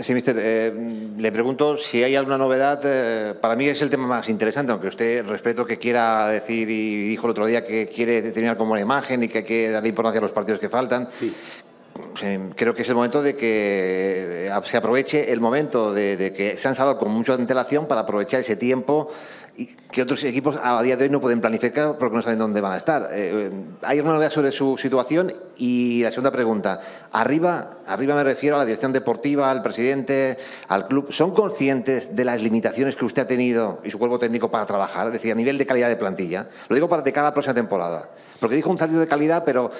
Sí, 0.00 0.12
mister. 0.12 0.36
Eh, 0.38 0.72
le 1.16 1.32
pregunto 1.32 1.76
si 1.76 2.02
hay 2.02 2.16
alguna 2.16 2.36
novedad. 2.36 2.80
Eh, 2.84 3.34
para 3.40 3.54
mí 3.54 3.68
es 3.68 3.80
el 3.80 3.90
tema 3.90 4.06
más 4.06 4.28
interesante, 4.28 4.72
aunque 4.72 4.88
usted 4.88 5.24
respeto 5.24 5.64
que 5.64 5.78
quiera 5.78 6.28
decir 6.28 6.68
y 6.68 7.08
dijo 7.08 7.26
el 7.26 7.30
otro 7.30 7.46
día 7.46 7.64
que 7.64 7.86
quiere 7.86 8.20
terminar 8.22 8.56
como 8.56 8.72
una 8.72 8.80
imagen 8.80 9.22
y 9.22 9.28
que 9.28 9.38
hay 9.38 9.44
que 9.44 9.70
darle 9.70 9.90
importancia 9.90 10.18
a 10.18 10.22
los 10.22 10.32
partidos 10.32 10.58
que 10.58 10.68
faltan. 10.68 11.08
Sí. 11.10 11.32
Creo 12.56 12.74
que 12.74 12.82
es 12.82 12.88
el 12.88 12.96
momento 12.96 13.22
de 13.22 13.36
que 13.36 14.50
se 14.64 14.76
aproveche 14.76 15.32
el 15.32 15.40
momento 15.40 15.94
de, 15.94 16.16
de 16.16 16.32
que 16.32 16.56
se 16.56 16.66
han 16.66 16.74
salado 16.74 16.98
con 16.98 17.12
mucha 17.12 17.34
antelación 17.34 17.86
para 17.86 18.00
aprovechar 18.00 18.40
ese 18.40 18.56
tiempo 18.56 19.12
que 19.90 20.02
otros 20.02 20.24
equipos 20.24 20.58
a 20.60 20.82
día 20.82 20.96
de 20.96 21.04
hoy 21.04 21.10
no 21.10 21.20
pueden 21.20 21.40
planificar 21.40 21.96
porque 21.98 22.16
no 22.16 22.22
saben 22.22 22.38
dónde 22.38 22.60
van 22.60 22.72
a 22.72 22.76
estar. 22.76 23.10
Eh, 23.12 23.50
eh, 23.50 23.50
¿Hay 23.82 23.98
alguna 23.98 24.14
novedad 24.14 24.30
sobre 24.30 24.50
su 24.50 24.76
situación? 24.76 25.32
Y 25.56 26.02
la 26.02 26.10
segunda 26.10 26.32
pregunta, 26.32 26.80
arriba, 27.12 27.78
arriba 27.86 28.16
me 28.16 28.24
refiero 28.24 28.56
a 28.56 28.58
la 28.58 28.64
dirección 28.64 28.92
deportiva, 28.92 29.50
al 29.50 29.62
presidente, 29.62 30.38
al 30.68 30.88
club, 30.88 31.12
¿son 31.12 31.32
conscientes 31.32 32.16
de 32.16 32.24
las 32.24 32.42
limitaciones 32.42 32.96
que 32.96 33.04
usted 33.04 33.22
ha 33.22 33.26
tenido 33.26 33.80
y 33.84 33.90
su 33.90 33.98
cuerpo 33.98 34.18
técnico 34.18 34.50
para 34.50 34.66
trabajar? 34.66 35.06
Es 35.06 35.14
decir, 35.14 35.30
a 35.30 35.36
nivel 35.36 35.56
de 35.56 35.66
calidad 35.66 35.88
de 35.88 35.96
plantilla. 35.96 36.48
Lo 36.68 36.74
digo 36.74 36.88
para 36.88 37.02
de 37.02 37.12
cara 37.12 37.28
a 37.28 37.30
la 37.30 37.34
próxima 37.34 37.54
temporada. 37.54 38.10
Porque 38.40 38.56
dijo 38.56 38.70
un 38.70 38.78
salto 38.78 38.98
de 38.98 39.06
calidad, 39.06 39.44
pero 39.44 39.70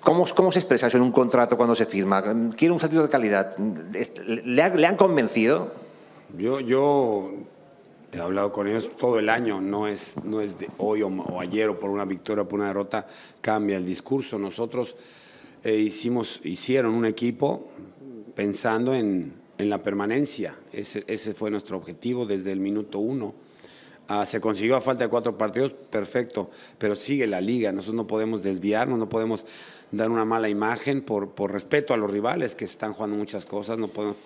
¿cómo, 0.00 0.24
¿cómo, 0.34 0.52
se 0.52 0.60
expresa 0.60 0.86
eso 0.86 0.98
en 0.98 1.02
un 1.02 1.12
contrato 1.12 1.56
cuando 1.56 1.74
se 1.74 1.86
firma? 1.86 2.22
¿Quiere 2.56 2.72
un 2.72 2.80
salto 2.80 3.02
de 3.02 3.08
calidad? 3.08 3.56
¿Le, 3.58 4.70
¿Le 4.76 4.86
han 4.86 4.96
convencido? 4.96 5.72
Yo, 6.36 6.60
yo 6.60 7.30
He 8.12 8.20
hablado 8.20 8.52
con 8.52 8.68
ellos 8.68 8.90
todo 8.96 9.18
el 9.18 9.28
año, 9.28 9.60
no 9.60 9.88
es, 9.88 10.14
no 10.24 10.40
es 10.40 10.58
de 10.58 10.68
hoy 10.78 11.02
o, 11.02 11.40
ayer 11.40 11.68
o 11.68 11.78
por 11.78 11.90
una 11.90 12.04
victoria 12.04 12.42
o 12.42 12.48
por 12.48 12.60
una 12.60 12.68
derrota, 12.68 13.06
cambia 13.40 13.76
el 13.76 13.84
discurso. 13.84 14.38
Nosotros 14.38 14.96
eh, 15.64 15.76
hicimos, 15.76 16.40
hicieron 16.44 16.94
un 16.94 17.04
equipo 17.04 17.68
pensando 18.34 18.94
en, 18.94 19.32
en 19.58 19.70
la 19.70 19.82
permanencia, 19.82 20.56
ese, 20.72 21.04
ese, 21.06 21.34
fue 21.34 21.50
nuestro 21.50 21.76
objetivo 21.76 22.26
desde 22.26 22.52
el 22.52 22.60
minuto 22.60 22.98
uno. 22.98 23.34
Ah, 24.08 24.24
se 24.24 24.40
consiguió 24.40 24.76
a 24.76 24.80
falta 24.80 25.04
de 25.04 25.10
cuatro 25.10 25.36
partidos, 25.36 25.72
perfecto, 25.72 26.50
pero 26.78 26.94
sigue 26.94 27.26
la 27.26 27.40
liga, 27.40 27.72
nosotros 27.72 27.96
no 27.96 28.06
podemos 28.06 28.40
desviarnos, 28.42 28.98
no 28.98 29.08
podemos 29.08 29.44
dar 29.90 30.10
una 30.10 30.24
mala 30.24 30.48
imagen 30.48 31.02
por, 31.02 31.30
por 31.30 31.52
respeto 31.52 31.92
a 31.92 31.96
los 31.96 32.10
rivales 32.10 32.54
que 32.54 32.64
están 32.64 32.92
jugando 32.92 33.16
muchas 33.16 33.44
cosas, 33.44 33.78
no 33.78 33.88
podemos 33.88 34.16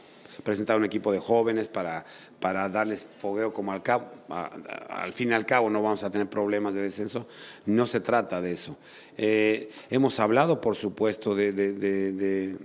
presentar 0.42 0.76
un 0.76 0.84
equipo 0.84 1.12
de 1.12 1.20
jóvenes 1.20 1.68
para, 1.68 2.04
para 2.40 2.68
darles 2.68 3.06
fogueo 3.18 3.52
como 3.52 3.72
al 3.72 3.82
cabo. 3.82 4.06
al 4.28 5.12
fin 5.12 5.30
y 5.30 5.32
al 5.32 5.46
cabo 5.46 5.70
no 5.70 5.82
vamos 5.82 6.02
a 6.02 6.10
tener 6.10 6.28
problemas 6.28 6.74
de 6.74 6.82
descenso. 6.82 7.26
No 7.66 7.86
se 7.86 8.00
trata 8.00 8.40
de 8.40 8.52
eso. 8.52 8.76
Eh, 9.16 9.70
hemos 9.90 10.20
hablado, 10.20 10.60
por 10.60 10.76
supuesto, 10.76 11.34
del 11.34 12.58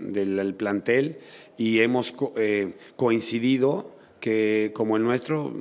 plantel 0.58 1.20
y 1.58 1.80
hemos 1.80 2.14
eh, 2.36 2.74
coincidido 2.96 3.96
que 4.20 4.72
como 4.74 4.98
el 4.98 5.04
nuestro 5.04 5.54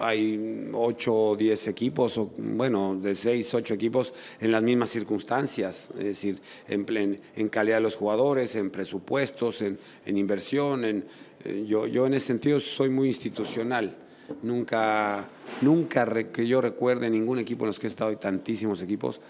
hay 0.00 0.70
ocho 0.72 1.14
o 1.14 1.36
diez 1.36 1.68
equipos, 1.68 2.18
o 2.18 2.30
bueno, 2.36 2.98
de 3.00 3.14
seis, 3.14 3.52
ocho 3.54 3.74
equipos 3.74 4.12
en 4.40 4.52
las 4.52 4.62
mismas 4.62 4.90
circunstancias, 4.90 5.90
es 5.98 6.04
decir, 6.04 6.40
en, 6.68 7.20
en 7.36 7.48
calidad 7.48 7.76
de 7.76 7.82
los 7.82 7.96
jugadores, 7.96 8.54
en 8.56 8.70
presupuestos, 8.70 9.62
en, 9.62 9.78
en 10.06 10.16
inversión, 10.16 10.84
en, 10.84 11.04
eh, 11.44 11.64
yo, 11.66 11.86
yo 11.86 12.06
en 12.06 12.14
ese 12.14 12.26
sentido 12.26 12.60
soy 12.60 12.88
muy 12.88 13.08
institucional. 13.08 13.96
Nunca, 14.42 15.26
nunca 15.62 16.06
que 16.30 16.46
yo 16.46 16.60
recuerde 16.60 17.08
ningún 17.08 17.38
equipo 17.38 17.64
en 17.64 17.68
los 17.68 17.78
que 17.78 17.86
he 17.86 17.90
estado, 17.90 18.12
y 18.12 18.16
tantísimos 18.16 18.82
equipos, 18.82 19.22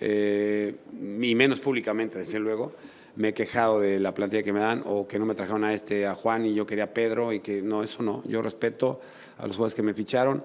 eh, 0.00 0.76
y 1.20 1.34
menos 1.34 1.58
públicamente, 1.58 2.18
desde 2.18 2.38
luego, 2.38 2.72
me 3.16 3.28
he 3.28 3.34
quejado 3.34 3.80
de 3.80 3.98
la 3.98 4.14
plantilla 4.14 4.42
que 4.42 4.52
me 4.52 4.60
dan 4.60 4.82
o 4.86 5.06
que 5.06 5.18
no 5.18 5.26
me 5.26 5.34
trajeron 5.34 5.64
a 5.64 5.72
este, 5.72 6.06
a 6.06 6.14
Juan 6.14 6.46
y 6.46 6.54
yo 6.54 6.66
quería 6.66 6.84
a 6.84 6.94
Pedro 6.94 7.32
y 7.32 7.40
que 7.40 7.62
no, 7.62 7.82
eso 7.82 8.02
no. 8.02 8.22
Yo 8.26 8.42
respeto 8.42 9.00
a 9.38 9.46
los 9.46 9.56
jugadores 9.56 9.74
que 9.74 9.82
me 9.82 9.94
ficharon. 9.94 10.44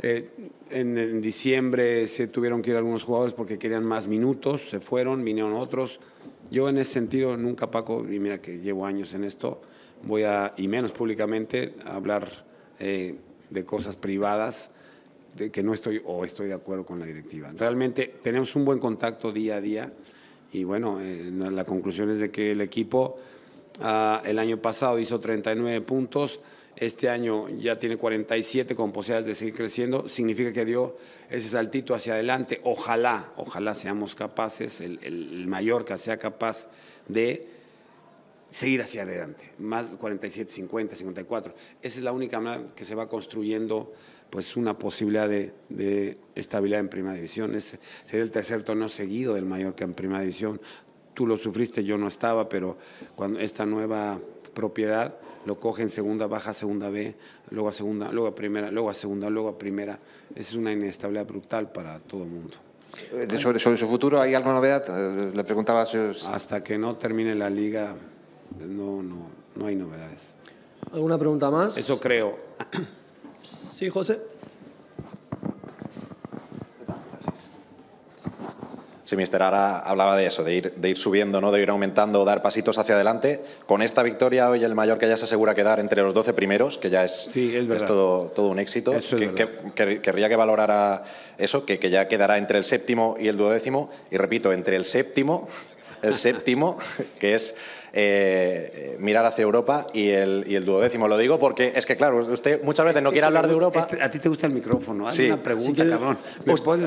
Eh, 0.00 0.30
en, 0.70 1.20
diciembre 1.20 2.06
se 2.06 2.26
tuvieron 2.26 2.62
que 2.62 2.70
ir 2.70 2.76
algunos 2.76 3.04
jugadores 3.04 3.34
porque 3.34 3.58
querían 3.58 3.84
más 3.84 4.06
minutos, 4.06 4.68
se 4.68 4.80
fueron, 4.80 5.24
vinieron 5.24 5.52
otros. 5.52 6.00
Yo 6.50 6.68
en 6.68 6.78
ese 6.78 6.92
sentido 6.92 7.36
nunca, 7.36 7.70
Paco, 7.70 8.04
y 8.10 8.18
mira 8.18 8.40
que 8.40 8.58
llevo 8.58 8.86
años 8.86 9.14
en 9.14 9.24
esto, 9.24 9.60
voy 10.02 10.24
a, 10.24 10.54
y 10.56 10.68
menos 10.68 10.92
públicamente, 10.92 11.74
hablar 11.84 12.28
eh, 12.80 13.14
de 13.50 13.64
cosas 13.64 13.96
privadas 13.96 14.70
de 15.36 15.50
que 15.50 15.62
no 15.62 15.72
estoy 15.72 16.02
o 16.04 16.24
estoy 16.24 16.48
de 16.48 16.54
acuerdo 16.54 16.84
con 16.84 16.98
la 16.98 17.06
directiva. 17.06 17.52
Realmente 17.56 18.14
tenemos 18.22 18.54
un 18.56 18.64
buen 18.64 18.78
contacto 18.78 19.32
día 19.32 19.56
a 19.56 19.60
día 19.60 19.92
y 20.52 20.64
bueno, 20.64 21.00
eh, 21.00 21.30
la 21.32 21.64
conclusión 21.64 22.10
es 22.10 22.18
de 22.18 22.30
que 22.30 22.52
el 22.52 22.60
equipo 22.60 23.18
ah, 23.80 24.20
el 24.24 24.38
año 24.38 24.58
pasado 24.58 24.98
hizo 24.98 25.20
39 25.20 25.80
puntos, 25.82 26.40
este 26.86 27.08
año 27.08 27.48
ya 27.48 27.78
tiene 27.78 27.96
47 27.96 28.74
con 28.74 28.90
posibilidades 28.90 29.26
de 29.26 29.34
seguir 29.36 29.54
creciendo, 29.54 30.08
significa 30.08 30.52
que 30.52 30.64
dio 30.64 30.96
ese 31.30 31.48
saltito 31.48 31.94
hacia 31.94 32.14
adelante. 32.14 32.60
Ojalá, 32.64 33.32
ojalá 33.36 33.76
seamos 33.76 34.16
capaces, 34.16 34.80
el, 34.80 35.46
Mallorca 35.46 35.96
sea 35.96 36.16
capaz 36.16 36.66
de 37.06 37.46
seguir 38.50 38.82
hacia 38.82 39.02
adelante, 39.02 39.52
más 39.58 39.86
47, 39.90 40.50
50, 40.50 40.96
54. 40.96 41.54
Esa 41.80 41.98
es 41.98 42.04
la 42.04 42.10
única 42.10 42.40
manera 42.40 42.74
que 42.74 42.84
se 42.84 42.96
va 42.96 43.08
construyendo 43.08 43.92
pues 44.28 44.56
una 44.56 44.76
posibilidad 44.76 45.28
de, 45.28 46.18
estabilidad 46.34 46.80
en 46.80 46.88
Primera 46.88 47.14
División. 47.14 47.54
Es, 47.54 47.78
sería 48.04 48.24
el 48.24 48.32
tercer 48.32 48.64
torneo 48.64 48.88
seguido 48.88 49.34
del 49.34 49.44
Mallorca 49.44 49.84
en 49.84 49.94
Primera 49.94 50.20
División. 50.20 50.60
Tú 51.14 51.28
lo 51.28 51.36
sufriste, 51.36 51.84
yo 51.84 51.96
no 51.96 52.08
estaba, 52.08 52.48
pero 52.48 52.76
cuando 53.14 53.38
esta 53.38 53.66
nueva 53.66 54.20
propiedad 54.54 55.14
lo 55.44 55.58
coge 55.58 55.82
en 55.82 55.90
segunda, 55.90 56.26
baja 56.26 56.50
a 56.50 56.54
segunda 56.54 56.88
B, 56.88 57.14
luego 57.50 57.68
a 57.68 57.72
segunda, 57.72 58.12
luego 58.12 58.28
a 58.28 58.34
primera, 58.34 58.70
luego 58.70 58.90
a 58.90 58.94
segunda, 58.94 59.28
luego 59.28 59.48
a 59.48 59.58
primera. 59.58 59.98
Es 60.34 60.54
una 60.54 60.72
inestabilidad 60.72 61.26
brutal 61.26 61.72
para 61.72 61.98
todo 61.98 62.22
el 62.22 62.30
mundo. 62.30 62.56
Eh, 63.12 63.38
sobre, 63.38 63.58
sobre 63.58 63.76
su 63.76 63.86
futuro, 63.86 64.20
¿hay 64.20 64.34
alguna 64.34 64.54
novedad? 64.54 64.84
Eh, 64.88 65.32
le 65.34 65.44
preguntaba. 65.44 65.82
Hasta 65.82 66.62
que 66.62 66.78
no 66.78 66.96
termine 66.96 67.34
la 67.34 67.50
liga, 67.50 67.96
no, 68.60 69.02
no, 69.02 69.26
no 69.56 69.66
hay 69.66 69.74
novedades. 69.74 70.32
¿Alguna 70.92 71.18
pregunta 71.18 71.50
más? 71.50 71.76
Eso 71.76 71.98
creo. 71.98 72.38
Sí, 73.42 73.88
José. 73.88 74.20
Si 79.12 79.16
Mister 79.18 79.42
Ara 79.42 79.80
hablaba 79.80 80.16
de 80.16 80.24
eso, 80.24 80.42
de 80.42 80.54
ir, 80.54 80.72
de 80.74 80.88
ir 80.88 80.96
subiendo, 80.96 81.38
¿no? 81.42 81.52
de 81.52 81.60
ir 81.60 81.68
aumentando, 81.68 82.24
dar 82.24 82.40
pasitos 82.40 82.78
hacia 82.78 82.94
adelante. 82.94 83.42
Con 83.66 83.82
esta 83.82 84.02
victoria 84.02 84.48
hoy 84.48 84.64
el 84.64 84.74
Mallorca 84.74 85.06
ya 85.06 85.18
se 85.18 85.24
asegura 85.24 85.54
quedar 85.54 85.80
entre 85.80 86.00
los 86.00 86.14
12 86.14 86.32
primeros, 86.32 86.78
que 86.78 86.88
ya 86.88 87.04
es, 87.04 87.30
es, 87.36 87.84
todo, 87.84 88.30
todo 88.34 88.48
un 88.48 88.58
éxito. 88.58 88.94
que, 89.74 90.00
querría 90.00 90.30
que 90.30 90.36
valorara 90.36 91.04
eso, 91.36 91.66
que, 91.66 91.78
que 91.78 91.90
ya 91.90 92.08
quedará 92.08 92.38
entre 92.38 92.56
el 92.56 92.64
séptimo 92.64 93.14
y 93.20 93.28
el 93.28 93.36
duodécimo. 93.36 93.90
Y 94.10 94.16
repito, 94.16 94.50
entre 94.50 94.76
el 94.76 94.86
séptimo, 94.86 95.46
el 96.02 96.14
séptimo, 96.14 96.76
que 97.18 97.34
es 97.34 97.54
eh, 97.94 98.96
mirar 99.00 99.26
hacia 99.26 99.42
Europa 99.42 99.86
y 99.92 100.08
el, 100.10 100.44
y 100.46 100.54
el 100.56 100.64
duodécimo. 100.64 101.08
Lo 101.08 101.18
digo 101.18 101.38
porque 101.38 101.72
es 101.74 101.84
que, 101.84 101.96
claro, 101.96 102.18
usted 102.18 102.62
muchas 102.62 102.86
veces 102.86 103.02
no 103.02 103.12
quiere 103.12 103.26
hablar 103.26 103.46
de 103.46 103.52
Europa. 103.52 103.86
a 104.00 104.10
ti 104.10 104.18
te 104.18 104.28
gusta 104.28 104.46
el 104.46 104.52
micrófono. 104.54 105.06
Haz 105.06 105.18
una 105.18 105.42
pregunta, 105.42 105.86
cabrón. 105.86 106.18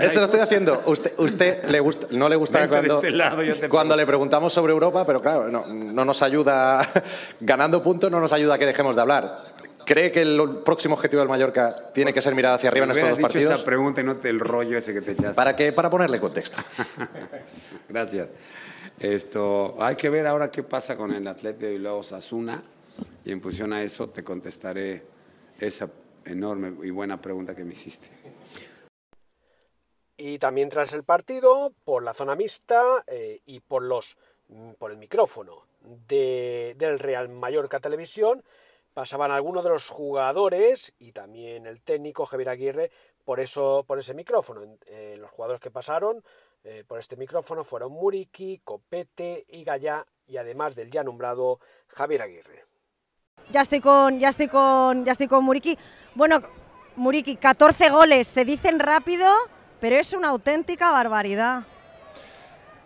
Eso 0.02 0.20
lo 0.20 0.26
estoy 0.26 0.40
haciendo. 0.40 0.82
Usted, 0.86 1.14
usted 1.18 1.64
le 1.66 1.80
gusta, 1.80 2.08
no 2.12 2.28
le 2.28 2.36
gusta 2.36 2.68
cuando, 2.68 3.02
este 3.02 3.70
cuando 3.70 3.96
le 3.96 4.06
preguntamos 4.06 4.52
sobre 4.52 4.74
Europa, 4.74 5.06
pero 5.06 5.22
claro, 5.22 5.50
no, 5.50 5.68
no 5.68 6.06
nos 6.06 6.22
ayuda, 6.22 6.88
ganando 7.40 7.84
puntos 7.84 8.10
no 8.10 8.20
nos 8.20 8.34
ayuda 8.34 8.56
a 8.56 8.58
que 8.58 8.66
dejemos 8.66 8.96
de 8.96 9.02
hablar. 9.02 9.56
¿Cree 9.86 10.12
que 10.12 10.24
el 10.24 10.62
próximo 10.66 10.96
objetivo 10.96 11.20
del 11.20 11.30
Mallorca 11.30 11.76
tiene 11.94 12.12
que 12.12 12.20
ser 12.20 12.34
mirar 12.34 12.56
hacia 12.56 12.70
arriba 12.70 12.86
en 12.86 12.92
estos 12.92 13.10
dos 13.10 13.20
partidos? 13.20 13.54
esa 13.54 13.64
pregunta 13.64 14.02
y 14.02 14.04
no 14.04 14.18
te 14.18 14.30
el 14.30 14.40
rollo 14.40 14.76
ese 14.76 14.94
que 14.96 15.02
te 15.02 15.12
echaste. 15.12 15.36
¿Para 15.36 15.56
qué? 15.56 15.72
Para 15.72 15.92
ponerle 15.92 16.20
contexto. 16.20 16.58
Gracias. 17.90 18.28
Esto, 19.00 19.76
hay 19.80 19.96
que 19.96 20.10
ver 20.10 20.26
ahora 20.26 20.50
qué 20.50 20.64
pasa 20.64 20.96
con 20.96 21.14
el 21.14 21.28
Atlético 21.28 21.66
de 21.66 21.72
Bilbao 21.74 22.02
Sasuna 22.02 22.64
y 23.26 23.32
en 23.32 23.42
función 23.42 23.74
a 23.74 23.84
eso 23.84 24.10
te 24.10 24.24
contestaré 24.24 25.04
esa 25.60 25.90
enorme 26.24 26.74
y 26.86 26.92
buena 26.92 27.22
pregunta 27.22 27.56
que 27.56 27.66
me 27.66 27.74
hiciste. 27.74 28.08
Y 30.18 30.40
también 30.40 30.70
tras 30.70 30.94
el 30.94 31.04
partido, 31.04 31.74
por 31.84 32.04
la 32.04 32.14
zona 32.14 32.36
mixta 32.36 33.04
eh, 33.08 33.42
y 33.46 33.60
por 33.60 33.84
los 33.84 34.18
por 34.78 34.92
el 34.92 34.98
micrófono 34.98 35.66
del 36.08 37.00
Real 37.00 37.30
Mallorca 37.30 37.80
Televisión, 37.80 38.44
pasaban 38.94 39.32
algunos 39.32 39.64
de 39.64 39.72
los 39.72 39.90
jugadores 39.90 40.94
y 41.00 41.12
también 41.12 41.66
el 41.66 41.82
técnico 41.82 42.26
Javier 42.26 42.50
Aguirre 42.50 42.92
por 43.26 43.40
eso 43.40 43.84
por 43.88 44.00
ese 44.00 44.14
micrófono. 44.14 44.62
Eh, 44.86 45.18
los 45.20 45.32
jugadores 45.32 45.60
que 45.60 45.72
pasaron 45.72 46.24
eh, 46.68 46.84
por 46.88 46.98
este 46.98 47.16
micrófono 47.16 47.64
fueron 47.64 47.92
Muriki, 47.92 48.60
Copete 48.64 49.46
y 49.50 49.64
Gallá 49.64 50.04
y 50.26 50.38
además 50.38 50.74
del 50.76 50.90
ya 50.90 51.04
nombrado 51.04 51.60
Javier 51.90 52.24
Aguirre. 52.24 52.66
Ya 53.52 53.62
estoy 53.62 53.80
con, 53.80 54.20
ya 54.20 54.30
estoy 54.30 54.48
con, 54.48 55.06
ya 55.06 55.12
estoy 55.12 55.28
con 55.28 55.44
Muriki. 55.46 55.78
Bueno, 56.16 56.42
Muriki, 56.96 57.36
14 57.36 57.92
goles, 57.92 58.28
se 58.28 58.46
dicen 58.46 58.80
rápido, 58.80 59.28
pero 59.80 59.96
es 59.96 60.12
una 60.14 60.30
auténtica 60.30 60.90
barbaridad. 60.90 61.62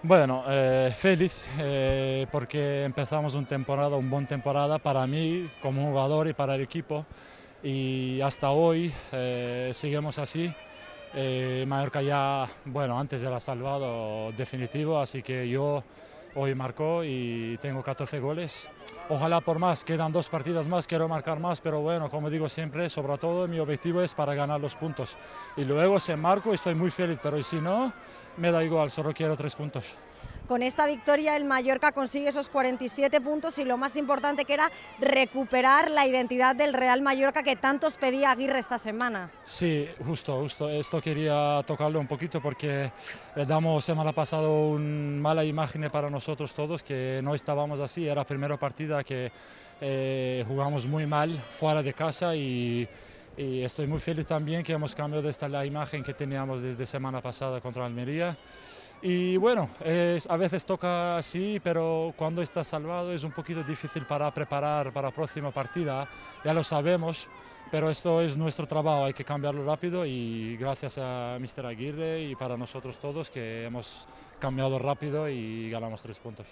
Bueno, 0.03 0.43
eh, 0.49 0.93
feliz 0.97 1.41
eh, 1.57 2.27
porque 2.33 2.83
empezamos 2.83 3.33
una 3.35 3.47
temporada, 3.47 3.95
una 3.95 4.09
buena 4.09 4.27
temporada 4.27 4.77
para 4.77 5.07
mí 5.07 5.49
como 5.61 5.87
jugador 5.87 6.27
y 6.27 6.33
para 6.33 6.55
el 6.55 6.61
equipo 6.61 7.05
y 7.63 8.19
hasta 8.19 8.51
hoy 8.51 8.93
seguimos 9.71 10.19
así. 10.19 10.53
Eh, 11.13 11.65
Mallorca 11.67 12.01
ya, 12.01 12.47
bueno, 12.65 12.99
antes 12.99 13.23
era 13.23 13.39
salvado 13.39 14.31
definitivo, 14.33 14.99
así 14.99 15.23
que 15.23 15.49
yo 15.49 15.83
hoy 16.35 16.53
marcó 16.53 17.03
y 17.03 17.57
tengo 17.61 17.81
14 17.81 18.19
goles. 18.19 18.67
Ojalá 19.09 19.41
por 19.41 19.57
más, 19.57 19.83
quedan 19.83 20.11
dos 20.11 20.29
partidas 20.29 20.67
más, 20.67 20.85
quiero 20.85 21.07
marcar 21.07 21.39
más, 21.39 21.59
pero 21.61 21.81
bueno, 21.81 22.09
como 22.09 22.29
digo 22.29 22.47
siempre, 22.47 22.89
sobre 22.89 23.17
todo 23.17 23.47
mi 23.47 23.59
objetivo 23.59 24.03
es 24.03 24.13
para 24.13 24.35
ganar 24.35 24.61
los 24.61 24.75
puntos. 24.75 25.17
Y 25.57 25.65
luego 25.65 25.99
se 25.99 26.15
marco 26.15 26.53
estoy 26.53 26.75
muy 26.75 26.91
feliz, 26.91 27.17
pero 27.21 27.41
si 27.41 27.55
no, 27.59 27.91
me 28.37 28.51
da 28.51 28.63
igual, 28.63 28.91
solo 28.91 29.11
quiero 29.11 29.35
tres 29.35 29.55
puntos. 29.55 29.95
Con 30.49 30.63
esta 30.63 30.87
victoria 30.87 31.35
el 31.35 31.45
Mallorca 31.45 31.91
consigue 31.91 32.29
esos 32.29 32.49
47 32.49 33.21
puntos 33.21 33.59
y 33.59 33.65
lo 33.65 33.77
más 33.77 33.95
importante 33.95 34.45
que 34.45 34.55
era 34.55 34.71
recuperar 34.99 35.91
la 35.91 36.07
identidad 36.07 36.55
del 36.55 36.73
Real 36.73 37.03
Mallorca 37.03 37.43
que 37.43 37.55
tantos 37.55 37.97
pedía 37.97 38.31
Aguirre 38.31 38.57
esta 38.57 38.79
semana. 38.79 39.29
Sí, 39.45 39.87
justo, 40.03 40.41
justo. 40.41 40.67
Esto 40.67 40.99
quería 41.03 41.63
tocarlo 41.67 41.99
un 41.99 42.07
poquito 42.07 42.41
porque 42.41 42.91
le 43.35 43.45
damos 43.45 43.85
semana 43.85 44.11
pasada 44.11 44.49
una 44.49 45.21
mala 45.21 45.45
imagen 45.45 45.87
para 45.91 46.09
nosotros 46.09 46.51
todos, 46.55 46.81
que 46.81 47.19
no 47.23 47.35
estábamos 47.35 47.79
así. 47.79 48.07
Era 48.07 48.15
la 48.15 48.25
primera 48.25 48.57
partida 48.57 49.03
que 49.03 49.31
eh, 49.79 50.43
jugamos 50.47 50.87
muy 50.87 51.05
mal 51.05 51.39
fuera 51.51 51.83
de 51.83 51.93
casa 51.93 52.35
y 52.35 52.89
y 53.39 53.63
estoy 53.63 53.87
muy 53.87 54.01
feliz 54.01 54.25
también 54.25 54.63
que 54.63 54.73
hemos 54.73 54.93
cambiado 54.93 55.29
esta 55.29 55.47
la 55.47 55.65
imagen 55.65 56.03
que 56.03 56.13
teníamos 56.13 56.61
desde 56.61 56.85
semana 56.85 57.21
pasada 57.21 57.61
contra 57.61 57.85
Almería. 57.85 58.35
Y 59.01 59.37
bueno, 59.37 59.69
a 60.27 60.37
veces 60.37 60.65
toca 60.65 61.17
así, 61.17 61.61
pero 61.63 62.13
cuando 62.17 62.41
estás 62.41 62.67
salvado 62.67 63.13
es 63.13 63.23
un 63.23 63.31
poquito 63.31 63.63
difícil 63.63 64.05
para 64.05 64.33
preparar 64.33 64.91
para 64.91 65.07
la 65.07 65.15
próxima 65.15 65.51
partida, 65.51 66.05
ya 66.43 66.53
lo 66.53 66.63
sabemos, 66.63 67.29
pero 67.71 67.89
esto 67.89 68.21
es 68.21 68.35
nuestro 68.35 68.67
trabajo, 68.67 69.05
hay 69.05 69.13
que 69.13 69.23
cambiarlo 69.23 69.65
rápido 69.65 70.05
y 70.05 70.57
gracias 70.57 70.97
a 70.97 71.37
Mr. 71.39 71.65
Aguirre 71.67 72.23
y 72.23 72.35
para 72.35 72.57
nosotros 72.57 72.97
todos 72.97 73.29
que 73.29 73.63
hemos 73.65 74.05
cambiado 74.37 74.77
rápido 74.77 75.29
y 75.29 75.69
ganamos 75.69 76.01
tres 76.01 76.19
puntos. 76.19 76.47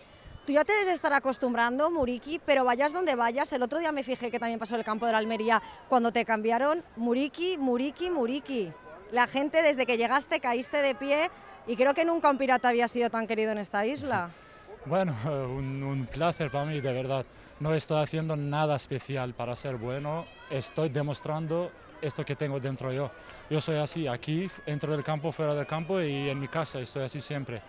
Tú 0.45 0.53
ya 0.53 0.63
te 0.63 0.71
debes 0.71 0.93
estar 0.93 1.11
acostumbrando, 1.11 1.91
Muriki, 1.91 2.39
pero 2.39 2.63
vayas 2.63 2.93
donde 2.93 3.15
vayas. 3.15 3.51
El 3.51 3.63
otro 3.63 3.79
día 3.79 3.91
me 3.91 4.03
fijé 4.03 4.31
que 4.31 4.39
también 4.39 4.57
pasó 4.57 4.75
en 4.75 4.79
el 4.79 4.85
campo 4.85 5.05
de 5.05 5.11
la 5.11 5.17
Almería 5.17 5.61
cuando 5.89 6.13
te 6.13 6.23
cambiaron. 6.23 6.81
Muriki, 6.95 7.57
Muriki, 7.57 8.09
Muriki. 8.09 8.71
La 9.11 9.27
gente 9.27 9.61
desde 9.61 9.85
que 9.85 9.97
llegaste 9.97 10.39
caíste 10.39 10.77
de 10.77 10.95
pie 10.95 11.29
y 11.67 11.75
creo 11.75 11.93
que 11.93 12.05
nunca 12.05 12.29
un 12.29 12.37
pirata 12.37 12.69
había 12.69 12.87
sido 12.87 13.09
tan 13.09 13.27
querido 13.27 13.51
en 13.51 13.59
esta 13.59 13.85
isla. 13.85 14.29
Bueno, 14.85 15.13
un, 15.25 16.07
placer 16.09 16.49
para 16.49 16.63
mí, 16.63 16.79
de 16.79 16.93
verdad. 16.93 17.25
No 17.59 17.73
estoy 17.73 18.01
haciendo 18.01 18.37
nada 18.37 18.77
especial 18.77 19.33
para 19.33 19.53
ser 19.53 19.75
bueno, 19.75 20.25
estoy 20.49 20.87
demostrando 20.87 21.71
esto 22.01 22.23
que 22.23 22.37
tengo 22.37 22.57
dentro 22.57 22.93
yo. 22.93 23.11
Yo 23.49 23.59
soy 23.59 23.75
así, 23.77 24.07
aquí, 24.07 24.49
dentro 24.65 24.93
del 24.93 25.03
campo, 25.03 25.33
fuera 25.33 25.53
del 25.55 25.67
campo 25.67 25.99
y 25.99 26.29
en 26.29 26.39
mi 26.39 26.47
casa, 26.47 26.79
estoy 26.79 27.03
así 27.03 27.19
siempre. 27.19 27.61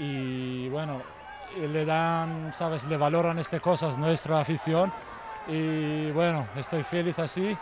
Y 0.00 0.68
bueno, 0.68 1.00
le 1.56 1.84
dan, 1.84 2.52
sabes, 2.52 2.82
le 2.84 2.96
valoran 2.96 3.38
estas 3.38 3.60
cosas 3.60 3.96
nuestra 3.96 4.40
afición 4.40 4.92
y 5.46 6.10
bueno, 6.10 6.48
estoy 6.56 6.82
feliz 6.82 7.20
así. 7.20 7.56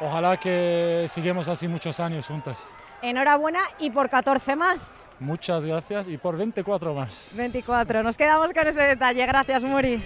Ojalá 0.00 0.36
que 0.38 1.06
sigamos 1.08 1.48
así 1.48 1.68
muchos 1.68 2.00
años 2.00 2.26
juntas. 2.26 2.66
Enhorabuena 3.06 3.60
y 3.78 3.90
por 3.90 4.10
14 4.10 4.56
más. 4.56 5.04
Muchas 5.20 5.64
gracias 5.64 6.08
y 6.08 6.18
por 6.18 6.36
24 6.36 6.92
más. 6.92 7.28
24, 7.34 8.02
nos 8.02 8.16
quedamos 8.16 8.52
con 8.52 8.66
ese 8.66 8.82
detalle. 8.82 9.24
Gracias, 9.24 9.62
Muri. 9.62 10.02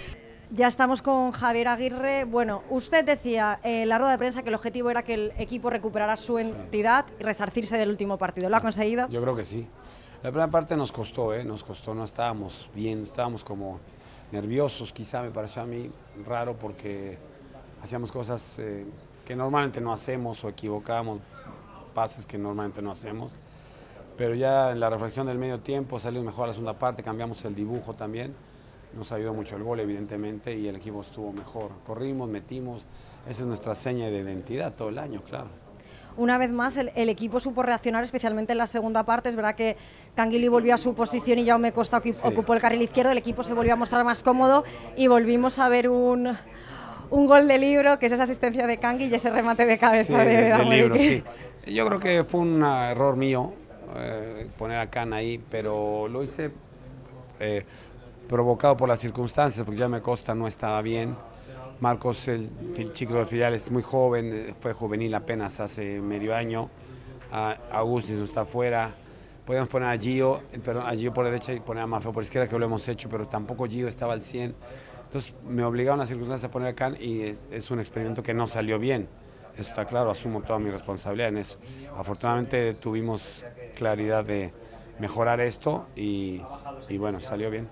Ya 0.51 0.67
estamos 0.67 1.01
con 1.01 1.31
Javier 1.31 1.69
Aguirre. 1.69 2.25
Bueno, 2.25 2.61
usted 2.69 3.03
decía 3.03 3.59
en 3.63 3.89
la 3.89 3.97
rueda 3.97 4.11
de 4.11 4.17
prensa 4.19 4.43
que 4.43 4.49
el 4.49 4.55
objetivo 4.55 4.91
era 4.91 5.01
que 5.01 5.15
el 5.15 5.33
equipo 5.39 5.71
recuperara 5.71 6.15
su 6.15 6.37
entidad 6.37 7.07
y 7.19 7.23
resarcirse 7.23 7.75
del 7.75 7.89
último 7.89 8.19
partido. 8.19 8.49
¿Lo 8.49 8.57
ha 8.57 8.61
conseguido? 8.61 9.09
Yo 9.09 9.19
creo 9.19 9.35
que 9.35 9.45
sí. 9.45 9.67
La 10.21 10.29
primera 10.29 10.51
parte 10.51 10.77
nos 10.77 10.91
costó, 10.91 11.33
¿eh? 11.33 11.43
nos 11.43 11.63
costó, 11.63 11.95
no 11.95 12.03
estábamos 12.03 12.69
bien, 12.75 13.01
estábamos 13.01 13.43
como 13.43 13.79
nerviosos, 14.31 14.93
quizá 14.93 15.23
me 15.23 15.31
pareció 15.31 15.63
a 15.63 15.65
mí 15.65 15.89
raro 16.27 16.55
porque 16.55 17.17
hacíamos 17.81 18.11
cosas 18.11 18.59
eh, 18.59 18.85
que 19.25 19.35
normalmente 19.35 19.81
no 19.81 19.91
hacemos 19.91 20.43
o 20.43 20.49
equivocábamos 20.49 21.21
pases 21.93 22.25
que 22.25 22.37
normalmente 22.37 22.81
no 22.81 22.91
hacemos. 22.91 23.31
Pero 24.17 24.35
ya 24.35 24.71
en 24.71 24.79
la 24.79 24.89
reflexión 24.89 25.27
del 25.27 25.37
medio 25.37 25.59
tiempo 25.59 25.99
salió 25.99 26.21
mejor 26.23 26.47
la 26.47 26.53
segunda 26.53 26.73
parte, 26.73 27.03
cambiamos 27.03 27.43
el 27.45 27.55
dibujo 27.55 27.93
también. 27.93 28.33
Nos 28.95 29.11
ayudó 29.11 29.33
mucho 29.33 29.55
el 29.55 29.63
gol, 29.63 29.79
evidentemente, 29.79 30.55
y 30.55 30.67
el 30.67 30.75
equipo 30.75 31.01
estuvo 31.01 31.31
mejor. 31.31 31.71
Corrimos, 31.85 32.29
metimos. 32.29 32.83
Esa 33.27 33.41
es 33.41 33.47
nuestra 33.47 33.73
seña 33.73 34.07
de 34.07 34.19
identidad 34.19 34.73
todo 34.73 34.89
el 34.89 34.97
año, 34.97 35.21
claro. 35.21 35.47
Una 36.17 36.37
vez 36.37 36.51
más, 36.51 36.75
el, 36.75 37.09
equipo 37.09 37.39
supo 37.39 37.63
reaccionar, 37.63 38.03
especialmente 38.03 38.51
en 38.51 38.57
la 38.57 38.67
segunda 38.67 39.05
parte. 39.05 39.29
Es 39.29 39.35
verdad 39.37 39.55
que 39.55 39.77
Canguili 40.13 40.49
volvió 40.49 40.75
a 40.75 40.77
su 40.77 40.93
posición 40.93 41.39
y 41.39 41.45
Jaume 41.45 41.71
Costa 41.71 42.01
ocupó 42.23 42.53
el 42.53 42.59
carril 42.59 42.81
izquierdo. 42.81 43.11
El 43.11 43.17
equipo 43.17 43.43
se 43.43 43.53
volvió 43.53 43.73
a 43.73 43.75
mostrar 43.77 44.03
más 44.03 44.21
cómodo 44.21 44.65
y 44.97 45.07
volvimos 45.07 45.57
a 45.57 45.69
ver 45.69 45.87
un, 45.87 46.37
un 47.11 47.27
gol 47.27 47.47
de 47.47 47.57
libro, 47.59 47.99
que 47.99 48.07
es 48.07 48.11
esa 48.11 48.23
asistencia 48.23 48.65
de 48.65 48.77
Cangui 48.77 49.05
y 49.05 49.13
ese 49.13 49.29
remate 49.29 49.65
de 49.65 49.77
cabeza 49.77 50.17
de, 50.17 50.65
libro, 50.65 50.95
sí. 50.95 51.23
Yo 51.67 51.85
creo 51.85 51.99
que 51.99 52.23
fue 52.23 52.41
un 52.41 52.63
error 52.63 53.15
mío 53.15 53.53
eh, 53.95 54.49
poner 54.57 54.79
a 54.79 54.89
Can 54.89 55.13
ahí, 55.13 55.39
pero 55.49 56.07
lo 56.07 56.23
hice 56.23 56.51
eh, 57.39 57.63
provocado 58.27 58.77
por 58.77 58.87
las 58.89 58.99
circunstancias, 58.99 59.63
porque 59.65 59.79
ya 59.79 59.89
me 59.89 60.01
Costa 60.01 60.33
no 60.33 60.47
estaba 60.47 60.81
bien. 60.81 61.15
Marcos, 61.81 62.27
el, 62.27 62.49
chico 62.93 63.15
del 63.15 63.27
filial, 63.27 63.53
es 63.53 63.69
muy 63.69 63.83
joven, 63.83 64.31
eh, 64.33 64.53
fue 64.59 64.73
juvenil 64.73 65.13
apenas 65.13 65.59
hace 65.59 65.99
medio 65.99 66.35
año. 66.35 66.69
Agustín 67.71 68.19
no 68.19 68.25
está 68.25 68.45
fuera. 68.45 68.91
Podíamos 69.45 69.69
poner 69.69 69.89
a 69.89 69.97
Gio, 69.97 70.41
perdón, 70.63 70.85
a 70.87 70.93
Gio 70.95 71.13
por 71.13 71.25
derecha 71.25 71.53
y 71.53 71.59
poner 71.59 71.83
a 71.83 71.87
Mafia 71.87 72.11
por 72.11 72.23
izquierda, 72.23 72.47
que 72.47 72.57
lo 72.57 72.65
hemos 72.65 72.87
hecho, 72.87 73.09
pero 73.09 73.27
tampoco 73.27 73.67
Gio 73.67 73.87
estaba 73.87 74.13
al 74.13 74.21
100. 74.21 74.55
Entonces 75.11 75.33
me 75.45 75.65
obligaron 75.65 75.99
las 75.99 76.07
circunstancias 76.07 76.47
a 76.47 76.51
poner 76.51 76.69
a 76.69 76.73
Can 76.73 76.95
y 76.97 77.23
es 77.51 77.69
un 77.69 77.81
experimento 77.81 78.23
que 78.23 78.33
no 78.33 78.47
salió 78.47 78.79
bien. 78.79 79.09
Eso 79.57 79.69
está 79.69 79.83
claro, 79.83 80.09
asumo 80.09 80.41
toda 80.41 80.57
mi 80.57 80.71
responsabilidad 80.71 81.27
en 81.27 81.37
eso. 81.37 81.57
Afortunadamente 81.97 82.73
tuvimos 82.75 83.43
claridad 83.75 84.23
de, 84.23 84.53
mejorar 85.01 85.41
esto 85.41 85.87
y, 85.95 86.41
y 86.87 86.97
bueno, 86.97 87.19
salió 87.19 87.49
bien. 87.49 87.67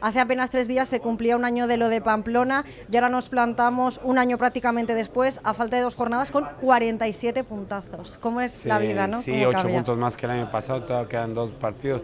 Hace 0.00 0.20
apenas 0.20 0.50
tres 0.50 0.68
días 0.68 0.88
se 0.88 1.00
cumplía 1.00 1.34
un 1.34 1.44
año 1.44 1.66
de 1.66 1.78
lo 1.78 1.88
de 1.88 2.00
Pamplona 2.02 2.64
y 2.92 2.96
ahora 2.96 3.08
nos 3.08 3.30
plantamos 3.30 3.98
un 4.04 4.18
año 4.18 4.36
prácticamente 4.36 4.94
después, 4.94 5.40
a 5.42 5.54
falta 5.54 5.76
de 5.76 5.82
dos 5.82 5.96
jornadas, 5.96 6.30
con 6.30 6.46
47 6.60 7.42
puntazos. 7.44 8.18
¿Cómo 8.20 8.42
es 8.42 8.64
la 8.66 8.78
vida, 8.78 9.06
no? 9.06 9.22
Sí, 9.22 9.44
ocho 9.44 9.66
puntos 9.66 9.96
más 9.96 10.16
que 10.16 10.26
el 10.26 10.32
año 10.32 10.50
pasado, 10.50 10.84
todavía 10.84 11.08
quedan 11.08 11.34
dos 11.34 11.50
partidos 11.52 12.02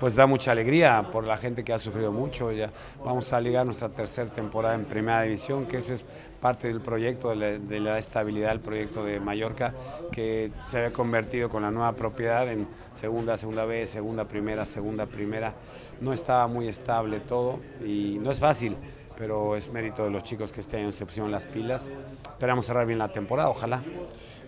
pues 0.00 0.14
da 0.14 0.26
mucha 0.26 0.52
alegría 0.52 1.04
por 1.12 1.24
la 1.24 1.36
gente 1.36 1.62
que 1.62 1.74
ha 1.74 1.78
sufrido 1.78 2.10
mucho. 2.10 2.50
Ya 2.52 2.72
vamos 3.04 3.34
a 3.34 3.40
ligar 3.40 3.66
nuestra 3.66 3.90
tercera 3.90 4.32
temporada 4.32 4.74
en 4.74 4.86
Primera 4.86 5.22
División, 5.22 5.66
que 5.66 5.76
eso 5.76 5.92
es 5.92 6.04
parte 6.40 6.68
del 6.68 6.80
proyecto, 6.80 7.36
de 7.36 7.80
la, 7.80 7.98
estabilidad 7.98 8.48
del 8.48 8.60
proyecto 8.60 9.04
de 9.04 9.20
Mallorca, 9.20 9.74
que 10.10 10.50
se 10.66 10.78
había 10.78 10.92
convertido 10.92 11.50
con 11.50 11.62
la 11.62 11.70
nueva 11.70 11.92
propiedad 11.92 12.50
en 12.50 12.66
segunda, 12.94 13.36
segunda 13.36 13.66
B, 13.66 13.86
segunda, 13.86 14.26
primera, 14.26 14.64
segunda, 14.64 15.04
primera. 15.04 15.52
No 16.00 16.14
estaba 16.14 16.46
muy 16.46 16.66
estable 16.66 17.20
todo 17.20 17.60
y 17.84 18.18
no 18.20 18.30
es 18.30 18.40
fácil 18.40 18.76
pero 19.18 19.54
es 19.54 19.70
mérito 19.70 20.02
de 20.02 20.08
los 20.08 20.22
chicos 20.22 20.50
que 20.50 20.62
estén 20.62 20.80
en 20.80 20.88
excepción 20.88 21.30
las 21.30 21.46
pilas. 21.46 21.90
Esperamos 22.24 22.64
cerrar 22.64 22.86
bien 22.86 22.98
la 22.98 23.08
temporada, 23.08 23.50
ojalá. 23.50 23.82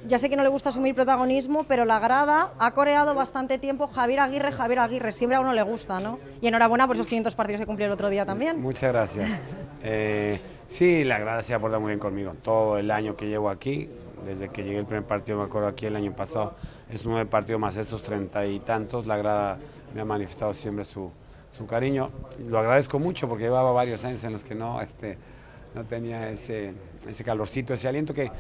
Ya 0.07 0.19
sé 0.19 0.29
que 0.29 0.37
no 0.37 0.43
le 0.43 0.49
gusta 0.49 0.71
asumir 0.71 0.95
protagonismo, 0.95 1.65
pero 1.65 1.85
la 1.85 2.01
grada 2.01 2.53
ha 2.59 2.71
coreado 2.73 3.15
bastante 3.15 3.59
tiempo 3.59 3.87
Javier 3.87 4.21
Aguirre, 4.21 4.51
Javier 4.51 4.81
Aguirre. 4.81 5.13
Siempre 5.13 5.37
a 5.37 5.41
uno 5.41 5.53
le 5.53 5.63
gusta, 5.63 6.01
¿no? 6.01 6.19
Y 6.41 6.49
enhorabuena 6.49 6.87
por 6.87 6.97
esos 6.97 7.07
500 7.07 7.35
partidos 7.37 7.61
que 7.61 7.67
cumplió 7.67 7.87
el 7.87 7.93
otro 7.93 8.11
día 8.11 8.27
también. 8.27 8.61
Muchas 8.61 8.93
gracias. 8.93 9.31
Eh, 9.85 10.41
sí, 10.69 11.03
la 11.03 11.19
grada 11.19 11.43
se 11.43 11.55
ha 11.55 11.59
portado 11.59 11.81
muy 11.81 11.89
bien 11.89 11.99
conmigo. 11.99 12.37
Todo 12.41 12.79
el 12.79 12.89
año 12.93 13.17
que 13.17 13.27
llevo 13.27 13.51
aquí, 13.51 13.91
desde 14.25 14.49
que 14.49 14.63
llegué 14.63 14.79
el 14.79 14.85
primer 14.87 15.05
partido, 15.05 15.39
me 15.39 15.45
acuerdo 15.45 15.67
aquí 15.67 15.87
el 15.87 15.97
año 15.97 16.15
pasado, 16.15 16.55
es 16.89 17.05
nueve 17.05 17.27
partidos 17.27 17.61
más 17.61 17.77
estos 17.77 18.01
treinta 18.01 18.47
y 18.47 18.61
tantos. 18.61 19.09
La 19.09 19.17
grada 19.17 19.59
me 19.93 20.03
ha 20.03 20.05
manifestado 20.05 20.55
siempre 20.55 20.85
su, 20.85 21.11
su 21.51 21.67
cariño. 21.67 22.13
Lo 22.47 22.61
agradezco 22.61 23.01
mucho 23.01 23.29
porque 23.29 23.43
llevaba 23.43 23.73
varios 23.73 24.05
años 24.05 24.23
en 24.23 24.31
los 24.31 24.45
que 24.45 24.55
no, 24.55 24.81
este, 24.81 25.19
no 25.75 25.83
tenía 25.85 26.31
ese, 26.31 26.75
ese 27.09 27.25
calorcito, 27.25 27.75
ese 27.75 27.89
aliento 27.89 28.15
que 28.15 28.31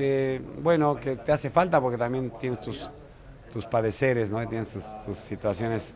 que, 0.00 0.40
bueno, 0.62 0.96
que 0.96 1.16
te 1.16 1.30
hace 1.30 1.50
falta 1.50 1.78
porque 1.78 1.98
también 1.98 2.32
tienes 2.40 2.58
tus, 2.62 2.88
tus 3.52 3.66
padeceres, 3.66 4.30
¿no? 4.30 4.48
Tienes 4.48 4.78
tus, 5.04 5.14
situaciones 5.14 5.94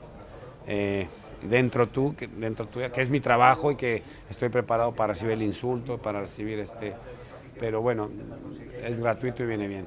eh, 0.67 1.09
dentro 1.41 1.87
tú, 1.87 2.15
que, 2.15 2.27
dentro 2.27 2.67
tuya, 2.67 2.93
que 2.93 3.01
es 3.01 3.09
mi 3.09 3.21
trabajo 3.21 3.71
y 3.71 3.77
que 3.77 4.03
estoy 4.29 4.51
preparado 4.51 4.93
para 4.93 5.15
recibir 5.15 5.33
el 5.33 5.43
insulto, 5.43 5.97
para 5.97 6.21
recibir 6.21 6.59
este, 6.59 6.93
pero 7.59 7.81
bueno, 7.81 8.11
es 8.83 9.01
gratuito 9.01 9.43
y 9.43 9.47
viene 9.47 9.69
bien. 9.69 9.87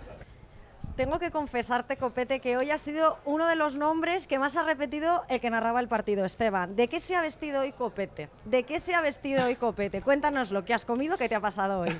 Tengo 0.95 1.19
que 1.19 1.29
confesarte, 1.29 1.95
Copete, 1.97 2.39
que 2.39 2.57
hoy 2.57 2.71
ha 2.71 2.79
sido 2.79 3.19
uno 3.23 3.45
de 3.45 3.55
los 3.55 3.75
nombres 3.75 4.25
que 4.25 4.39
más 4.39 4.55
ha 4.55 4.63
repetido 4.63 5.21
el 5.29 5.39
que 5.39 5.51
narraba 5.51 5.79
el 5.79 5.87
partido, 5.87 6.25
Esteban. 6.25 6.75
¿De 6.75 6.87
qué 6.87 6.99
se 6.99 7.15
ha 7.15 7.21
vestido 7.21 7.61
hoy 7.61 7.71
Copete? 7.71 8.29
¿De 8.45 8.63
qué 8.63 8.79
se 8.79 8.95
ha 8.95 9.01
vestido 9.01 9.45
hoy 9.45 9.53
Copete? 9.53 10.01
Cuéntanos 10.01 10.49
lo 10.49 10.65
que 10.65 10.73
has 10.73 10.85
comido, 10.85 11.17
qué 11.17 11.29
te 11.29 11.35
ha 11.35 11.39
pasado 11.39 11.81
hoy. 11.81 11.95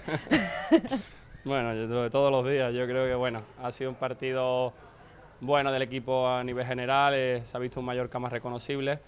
Bueno, 1.47 1.73
lo 1.73 2.03
de 2.03 2.09
todos 2.09 2.29
los 2.29 2.45
días, 2.45 2.73
yo 2.73 2.85
creo 2.85 3.05
que 3.05 3.15
bueno, 3.15 3.41
ha 3.63 3.71
sido 3.71 3.89
un 3.89 3.95
partido 3.95 4.73
bueno 5.39 5.71
del 5.71 5.81
equipo 5.81 6.27
a 6.27 6.43
nivel 6.43 6.65
general, 6.65 7.13
eh, 7.15 7.41
se 7.45 7.55
ha 7.55 7.59
visto 7.61 7.79
un 7.79 7.85
Mallorca 7.85 8.19
más 8.19 8.33
reconocible 8.33 8.99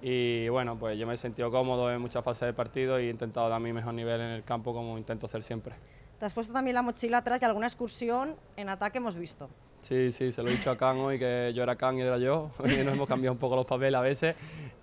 y 0.00 0.48
bueno, 0.48 0.78
pues 0.78 0.96
yo 0.96 1.08
me 1.08 1.14
he 1.14 1.16
sentido 1.16 1.50
cómodo 1.50 1.90
en 1.90 2.00
muchas 2.00 2.22
fases 2.24 2.42
del 2.42 2.54
partido 2.54 3.00
y 3.00 3.06
he 3.06 3.10
intentado 3.10 3.48
dar 3.48 3.60
mi 3.60 3.72
mejor 3.72 3.94
nivel 3.94 4.20
en 4.20 4.28
el 4.28 4.44
campo 4.44 4.72
como 4.72 4.96
intento 4.96 5.26
hacer 5.26 5.42
siempre. 5.42 5.74
Te 6.20 6.26
has 6.26 6.32
puesto 6.32 6.52
también 6.52 6.76
la 6.76 6.82
mochila 6.82 7.18
atrás 7.18 7.42
y 7.42 7.44
alguna 7.44 7.66
excursión 7.66 8.36
en 8.56 8.68
ataque 8.68 8.98
hemos 8.98 9.16
visto. 9.16 9.48
Sí, 9.80 10.12
sí, 10.12 10.30
se 10.30 10.40
lo 10.44 10.50
he 10.50 10.52
dicho 10.52 10.70
a 10.70 10.76
Can 10.76 10.98
hoy 10.98 11.18
que 11.18 11.52
yo 11.52 11.64
era 11.64 11.74
Can 11.74 11.98
y 11.98 12.02
era 12.02 12.18
yo, 12.18 12.52
y 12.64 12.84
nos 12.84 12.94
hemos 12.94 13.08
cambiado 13.08 13.32
un 13.32 13.40
poco 13.40 13.56
los 13.56 13.66
papeles 13.66 13.98
a 13.98 14.02
veces 14.02 14.36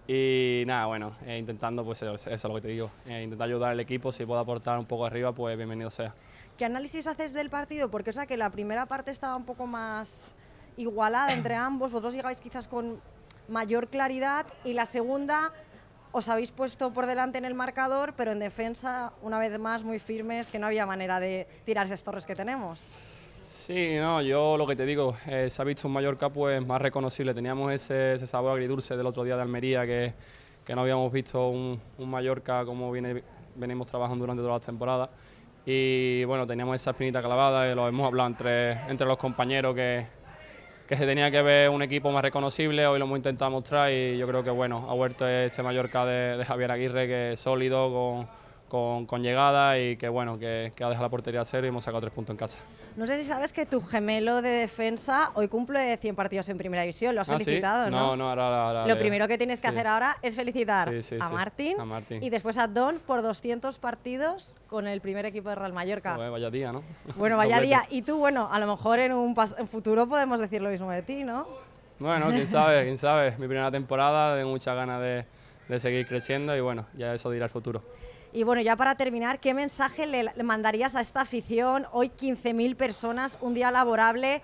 y 0.05 0.63
nada, 0.67 0.87
bueno, 0.87 1.13
eh, 1.25 1.37
intentando 1.37 1.85
pues 1.85 2.01
eso, 2.01 2.29
es 2.29 2.43
lo 2.43 2.55
que 2.55 2.61
te 2.61 2.67
digo, 2.67 2.91
eh, 3.07 3.23
intentar 3.23 3.47
ayudar 3.47 3.71
al 3.71 3.79
equipo, 3.79 4.11
si 4.11 4.25
puedo 4.25 4.41
aportar 4.41 4.77
un 4.77 4.85
poco 4.85 5.05
arriba, 5.05 5.31
pues 5.31 5.55
bienvenido 5.55 5.89
sea. 5.89 6.13
¿Qué 6.57 6.63
análisis 6.63 7.05
haces 7.05 7.33
del 7.33 7.49
partido? 7.49 7.91
Porque 7.91 8.11
o 8.11 8.13
sea 8.13 8.25
que 8.25 8.37
la 8.37 8.49
primera 8.49 8.85
parte 8.85 9.11
estaba 9.11 9.35
un 9.35 9.43
poco 9.43 9.67
más 9.67 10.33
igualada 10.77 11.33
entre 11.33 11.55
ambos, 11.55 11.91
vosotros 11.91 12.13
llegáis 12.13 12.39
quizás 12.39 12.67
con 12.67 13.01
mayor 13.49 13.89
claridad 13.89 14.45
y 14.63 14.73
la 14.73 14.85
segunda 14.85 15.51
os 16.13 16.29
habéis 16.29 16.51
puesto 16.51 16.93
por 16.93 17.07
delante 17.07 17.37
en 17.37 17.43
el 17.43 17.55
marcador, 17.55 18.13
pero 18.15 18.31
en 18.31 18.39
defensa, 18.39 19.11
una 19.21 19.37
vez 19.37 19.59
más, 19.59 19.83
muy 19.83 19.99
firmes, 19.99 20.49
que 20.49 20.57
no 20.57 20.67
había 20.67 20.85
manera 20.85 21.19
de 21.19 21.45
tirar 21.65 21.87
esas 21.87 22.03
torres 22.03 22.25
que 22.25 22.35
tenemos. 22.35 22.87
Sí, 23.51 23.97
no, 23.97 24.21
yo 24.21 24.55
lo 24.55 24.65
que 24.65 24.77
te 24.77 24.85
digo, 24.85 25.17
eh, 25.27 25.49
se 25.49 25.61
ha 25.61 25.65
visto 25.65 25.89
un 25.89 25.93
Mallorca 25.93 26.29
pues 26.29 26.65
más 26.65 26.81
reconocible. 26.81 27.33
Teníamos 27.33 27.73
ese, 27.73 28.25
sabor 28.27 28.53
agridulce 28.53 28.95
del 28.95 29.05
otro 29.05 29.25
día 29.25 29.35
de 29.35 29.41
Almería 29.41 29.85
que, 29.85 30.13
que 30.63 30.73
no 30.73 30.81
habíamos 30.81 31.11
visto 31.11 31.49
un, 31.49 31.81
un 31.97 32.09
Mallorca 32.09 32.63
como 32.63 32.93
viene, 32.93 33.21
venimos 33.55 33.85
trabajando 33.87 34.23
durante 34.23 34.41
toda 34.41 34.53
la 34.53 34.59
temporada 34.61 35.09
y 35.65 36.23
bueno, 36.25 36.45
teníamos 36.45 36.75
esa 36.75 36.91
espinita 36.91 37.21
clavada 37.21 37.71
y 37.71 37.75
lo 37.75 37.87
hemos 37.87 38.05
hablado 38.07 38.29
entre, 38.29 38.71
entre 38.89 39.07
los 39.07 39.17
compañeros 39.17 39.73
que, 39.73 40.05
que 40.87 40.95
se 40.95 41.05
tenía 41.05 41.31
que 41.31 41.41
ver 41.41 41.69
un 41.69 41.81
equipo 41.81 42.11
más 42.11 42.21
reconocible, 42.21 42.85
hoy 42.85 42.99
lo 42.99 43.05
hemos 43.05 43.17
intentado 43.17 43.49
mostrar 43.49 43.91
y 43.91 44.17
yo 44.17 44.27
creo 44.27 44.43
que 44.43 44.51
bueno, 44.51 44.85
ha 44.87 44.93
vuelto 44.93 45.27
este 45.27 45.63
Mallorca 45.63 46.05
de, 46.05 46.45
Javier 46.45 46.71
Aguirre 46.71 47.07
que 47.07 47.31
es 47.31 47.39
sólido, 47.39 47.91
con 47.91 48.44
con, 48.69 49.21
llegada 49.21 49.79
y 49.79 49.95
que 49.97 50.09
bueno, 50.09 50.39
que, 50.39 50.73
que, 50.75 50.83
ha 50.83 50.89
dejado 50.89 51.05
la 51.05 51.09
portería 51.09 51.41
a 51.41 51.45
cero 51.45 51.65
y 51.65 51.69
hemos 51.69 51.83
sacado 51.83 52.01
tres 52.01 52.13
puntos 52.13 52.33
en 52.33 52.37
casa. 52.37 52.59
No 52.95 53.05
sé 53.07 53.17
si 53.17 53.25
sabes 53.25 53.51
que 53.51 53.65
tu 53.65 53.81
gemelo 53.81 54.41
de 54.41 54.49
defensa 54.49 55.31
hoy 55.35 55.49
cumple 55.49 55.97
100 55.97 56.15
partidos 56.15 56.47
en 56.49 56.57
primera 56.57 56.81
división, 56.81 57.13
lo 57.13 57.21
has 57.21 57.29
ah, 57.29 57.37
felicitado, 57.37 57.89
¿no? 57.89 58.15
No, 58.15 58.29
ahora, 58.29 58.87
Lo 58.87 58.97
primero 58.97 59.27
que 59.27 59.37
tienes 59.37 59.59
que 59.59 59.67
hacer 59.67 59.85
ahora 59.85 60.17
es 60.21 60.35
felicitar 60.35 60.89
a, 61.19 61.29
Martín, 61.29 61.77
y 62.21 62.29
después 62.29 62.57
a 62.57 62.67
Don 62.67 62.99
por 62.99 63.21
200 63.21 63.77
partidos 63.79 64.55
con 64.67 64.87
el 64.87 65.01
primer 65.01 65.25
equipo 65.25 65.49
de 65.49 65.55
Real 65.55 65.73
Mallorca. 65.73 66.15
vaya 66.15 66.49
día, 66.49 66.71
¿no? 66.71 66.83
Bueno, 67.17 67.37
vaya 67.37 67.59
día. 67.61 67.83
Y 67.89 68.01
tú, 68.01 68.17
bueno, 68.17 68.49
a 68.51 68.59
lo 68.59 68.67
mejor 68.67 68.99
en 68.99 69.13
un 69.13 69.35
futuro 69.67 70.07
podemos 70.07 70.39
decir 70.39 70.61
lo 70.61 70.69
mismo 70.69 70.89
de 70.89 71.01
ti, 71.01 71.23
¿no? 71.23 71.45
Bueno, 71.99 72.27
quién 72.29 72.47
sabe, 72.47 72.83
quién 72.83 72.97
sabe. 72.97 73.31
Mi 73.31 73.47
primera 73.47 73.71
temporada, 73.71 74.37
tengo 74.37 74.49
muchas 74.49 74.75
ganas 74.75 75.01
de, 75.01 75.25
de 75.67 75.79
seguir 75.79 76.07
creciendo 76.07 76.55
y 76.55 76.61
bueno, 76.61 76.85
ya 76.97 77.13
eso 77.13 77.29
dirá 77.29 77.45
el 77.45 77.51
futuro. 77.51 77.83
Y 78.35 78.43
bueno, 78.43 78.61
ya 78.61 78.75
para 78.75 78.95
terminar, 78.95 79.39
¿qué 79.39 79.53
mensaje 79.53 80.05
le, 80.05 80.43
mandarías 80.43 80.93
a 80.97 80.99
esta 80.99 81.21
afición? 81.21 81.85
Hoy 81.93 82.09
15.000 82.09 82.75
personas, 82.75 83.37
un 83.39 83.53
día 83.53 83.71
laborable, 83.71 84.41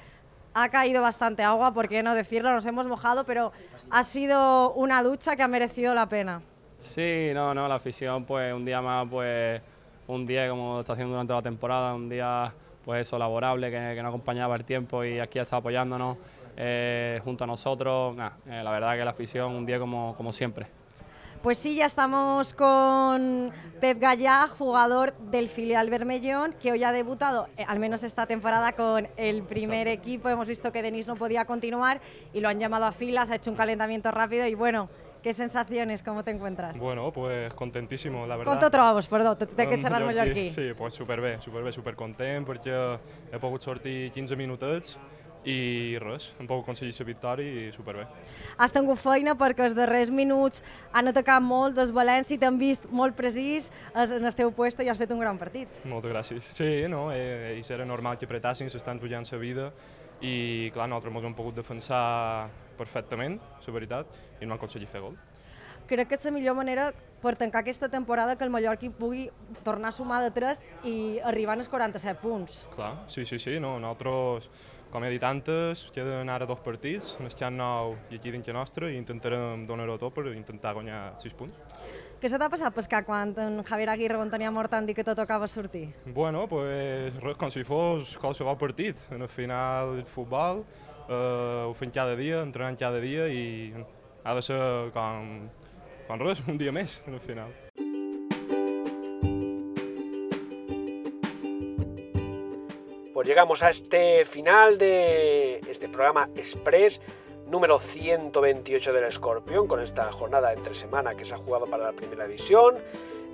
ha 0.53 0.69
caído 0.69 1.01
bastante 1.01 1.43
agua, 1.43 1.73
¿por 1.73 1.89
qué 1.89 2.01
no 2.01 2.15
decirlo? 2.15 2.53
Nos 2.53 2.65
hemos 2.65 2.87
mojado, 2.87 3.25
pero 3.25 3.51
ha 3.89 4.03
sido 4.03 4.71
una 4.75 5.03
ducha 5.03 5.35
que 5.35 5.43
ha 5.43 5.49
merecido 5.49 5.93
la 5.93 6.07
pena. 6.07 6.41
Sí, 6.77 7.31
no, 7.33 7.53
no, 7.53 7.67
la 7.67 7.75
afición, 7.75 8.23
pues 8.23 8.53
un 8.53 8.63
día 8.63 8.81
más, 8.81 9.09
pues 9.09 9.61
un 10.07 10.25
día 10.25 10.47
como 10.47 10.79
está 10.79 10.93
haciendo 10.93 11.11
durante 11.11 11.33
la 11.33 11.41
temporada, 11.41 11.93
un 11.93 12.07
día, 12.07 12.53
pues 12.85 13.01
eso, 13.01 13.19
laborable, 13.19 13.69
que, 13.71 13.93
que 13.93 14.01
no 14.01 14.07
acompañaba 14.07 14.55
el 14.55 14.63
tiempo 14.63 15.03
y 15.03 15.19
aquí 15.19 15.37
está 15.37 15.57
apoyándonos 15.57 16.15
eh, 16.55 17.19
junto 17.25 17.43
a 17.43 17.47
nosotros. 17.47 18.15
Eh, 18.45 18.61
la 18.63 18.71
verdad 18.71 18.95
que 18.95 19.03
la 19.03 19.11
afición, 19.11 19.51
un 19.53 19.65
día 19.65 19.79
como 19.79 20.31
siempre. 20.31 20.80
Pues 21.41 21.57
sí, 21.57 21.73
ya 21.73 21.87
estamos 21.87 22.53
con 22.53 23.51
Pep 23.79 23.99
Gallá, 23.99 24.47
jugador 24.47 25.13
del 25.17 25.47
filial 25.47 25.89
Bermellón, 25.89 26.53
que 26.61 26.71
hoy 26.71 26.83
ha 26.83 26.91
debutado, 26.91 27.47
eh, 27.57 27.65
al 27.67 27.79
menos 27.79 28.03
esta 28.03 28.27
temporada, 28.27 28.73
con 28.73 29.07
el 29.17 29.41
primer 29.41 29.87
equipo. 29.87 30.29
Hemos 30.29 30.47
visto 30.47 30.71
que 30.71 30.83
Denis 30.83 31.07
no 31.07 31.15
podía 31.15 31.45
continuar 31.45 31.99
y 32.31 32.41
lo 32.41 32.49
han 32.49 32.59
llamado 32.59 32.85
a 32.85 32.91
filas, 32.91 33.31
ha 33.31 33.35
hecho 33.35 33.49
un 33.49 33.57
calentamiento 33.57 34.11
rápido 34.11 34.45
y 34.45 34.53
bueno, 34.53 34.89
¿Qué 35.21 35.33
sensaciones? 35.33 36.01
¿Cómo 36.01 36.23
te 36.23 36.31
encuentras? 36.31 36.79
Bueno, 36.79 37.11
pues 37.11 37.53
contentísimo, 37.53 38.25
la 38.25 38.37
verdad. 38.37 38.53
¿Cuánto 38.53 38.71
trobamos, 38.71 39.07
perdón? 39.07 39.37
Te, 39.37 39.45
te 39.45 39.69
que 39.69 39.79
xerrar 39.79 40.01
aquí. 40.17 40.49
Sí, 40.49 40.71
pues 40.75 40.95
súper 40.95 41.21
bien, 41.21 41.39
súper 41.39 41.61
bien, 41.61 41.71
súper 41.71 41.95
content 41.95 42.43
porque 42.43 42.97
he 43.31 43.37
pogut 43.37 43.61
sortir 43.61 44.09
15 44.09 44.35
minutos 44.35 44.97
i 45.45 45.97
res, 46.01 46.27
hem 46.37 46.45
pogut 46.45 46.67
aconseguir 46.67 46.93
la 46.99 47.05
victòria 47.07 47.67
i 47.67 47.71
superbé. 47.73 48.05
Has 48.61 48.73
tingut 48.73 48.99
feina 49.01 49.33
perquè 49.37 49.65
els 49.65 49.77
darrers 49.77 50.11
minuts 50.13 50.61
han 50.93 51.09
atacat 51.09 51.41
molt 51.41 51.75
des 51.75 51.93
València 51.95 52.35
i 52.35 52.39
t'han 52.41 52.59
vist 52.61 52.85
molt 52.91 53.17
precís 53.17 53.71
en 53.95 54.25
el 54.25 54.35
teu 54.37 54.51
puesto 54.53 54.85
i 54.85 54.89
has 54.89 55.01
fet 55.01 55.11
un 55.11 55.23
gran 55.23 55.39
partit. 55.41 55.81
Moltes 55.85 56.13
gràcies. 56.13 56.51
Sí, 56.53 56.69
no, 56.91 57.09
eh, 57.11 57.55
ells 57.55 57.71
era 57.73 57.85
normal 57.85 58.17
que 58.17 58.29
apretassin, 58.29 58.69
s'estan 58.69 59.01
jugant 59.01 59.25
la 59.31 59.41
vida 59.41 59.71
i 60.21 60.69
clar, 60.73 60.87
nosaltres 60.87 61.15
ens 61.15 61.25
hem 61.25 61.37
pogut 61.37 61.55
defensar 61.57 62.47
perfectament, 62.77 63.39
la 63.65 63.73
veritat, 63.73 64.17
i 64.39 64.45
no 64.45 64.53
han 64.53 64.59
aconseguit 64.59 64.89
fer 64.89 65.01
gol. 65.01 65.17
Crec 65.89 66.07
que 66.07 66.15
és 66.15 66.25
la 66.25 66.31
millor 66.31 66.55
manera 66.55 66.91
per 67.21 67.33
tancar 67.35 67.63
aquesta 67.63 67.89
temporada 67.89 68.35
que 68.37 68.45
el 68.45 68.51
Mallorca 68.53 68.89
pugui 68.97 69.29
tornar 69.65 69.89
a 69.89 69.91
sumar 69.91 70.21
de 70.23 70.29
3 70.31 70.61
i 70.87 70.95
arribar 71.25 71.57
als 71.57 71.69
47 71.69 72.21
punts. 72.21 72.61
Clar, 72.75 72.93
sí, 73.07 73.25
sí, 73.25 73.39
sí, 73.39 73.57
no, 73.59 73.79
nosaltres 73.79 74.49
com 74.91 75.05
he 75.07 75.09
dit 75.13 75.23
antes, 75.23 75.85
queden 75.95 76.29
ara 76.29 76.45
dos 76.45 76.59
partits, 76.63 77.15
en 77.19 77.29
el 77.29 77.31
Xan 77.33 77.55
Nou 77.57 77.95
i 78.11 78.19
aquí 78.19 78.33
dins 78.33 78.49
nostre, 78.51 78.91
i 78.91 78.99
intentarem 78.99 79.63
donar-ho 79.67 79.95
tot 80.01 80.13
per 80.17 80.25
intentar 80.33 80.73
guanyar 80.75 81.13
6 81.23 81.37
punts. 81.39 81.79
Què 82.21 82.29
se 82.29 82.37
t'ha 82.37 82.51
passat 82.53 82.75
pescar 82.75 83.01
quan 83.07 83.31
en 83.39 83.63
Javier 83.65 83.89
Aguirre 83.89 84.19
on 84.21 84.29
tenia 84.29 84.51
mort 84.53 84.69
tant 84.69 84.85
i 84.91 84.93
que 84.93 85.05
te 85.07 85.15
tocava 85.17 85.47
sortir? 85.49 85.87
Bueno, 86.05 86.43
pues 86.51 87.15
res, 87.23 87.39
com 87.39 87.49
si 87.49 87.63
fos 87.65 88.13
qualsevol 88.21 88.59
partit. 88.61 88.99
En 89.15 89.23
el 89.25 89.31
final 89.31 89.95
del 89.95 90.05
futbol, 90.05 90.61
eh, 91.07 91.65
ho 91.65 91.73
fem 91.79 91.89
cada 91.89 92.19
dia, 92.19 92.43
entrenant 92.45 92.77
cada 92.77 93.01
dia 93.01 93.25
i 93.31 93.73
ha 94.23 94.37
de 94.37 94.45
ser 94.45 94.61
com, 94.93 95.49
com 96.07 96.27
res, 96.27 96.43
un 96.51 96.61
dia 96.61 96.75
més, 96.75 96.99
al 97.07 97.21
final. 97.25 97.60
Pues 103.21 103.27
llegamos 103.27 103.61
a 103.61 103.69
este 103.69 104.25
final 104.25 104.79
de 104.79 105.59
este 105.67 105.87
programa 105.87 106.27
Express 106.35 107.03
número 107.45 107.77
128 107.77 108.93
del 108.93 109.03
Escorpión 109.03 109.67
con 109.67 109.79
esta 109.79 110.11
jornada 110.11 110.51
entre 110.51 110.73
semana 110.73 111.13
que 111.13 111.23
se 111.23 111.35
ha 111.35 111.37
jugado 111.37 111.67
para 111.67 111.83
la 111.83 111.91
primera 111.91 112.25
división. 112.25 112.79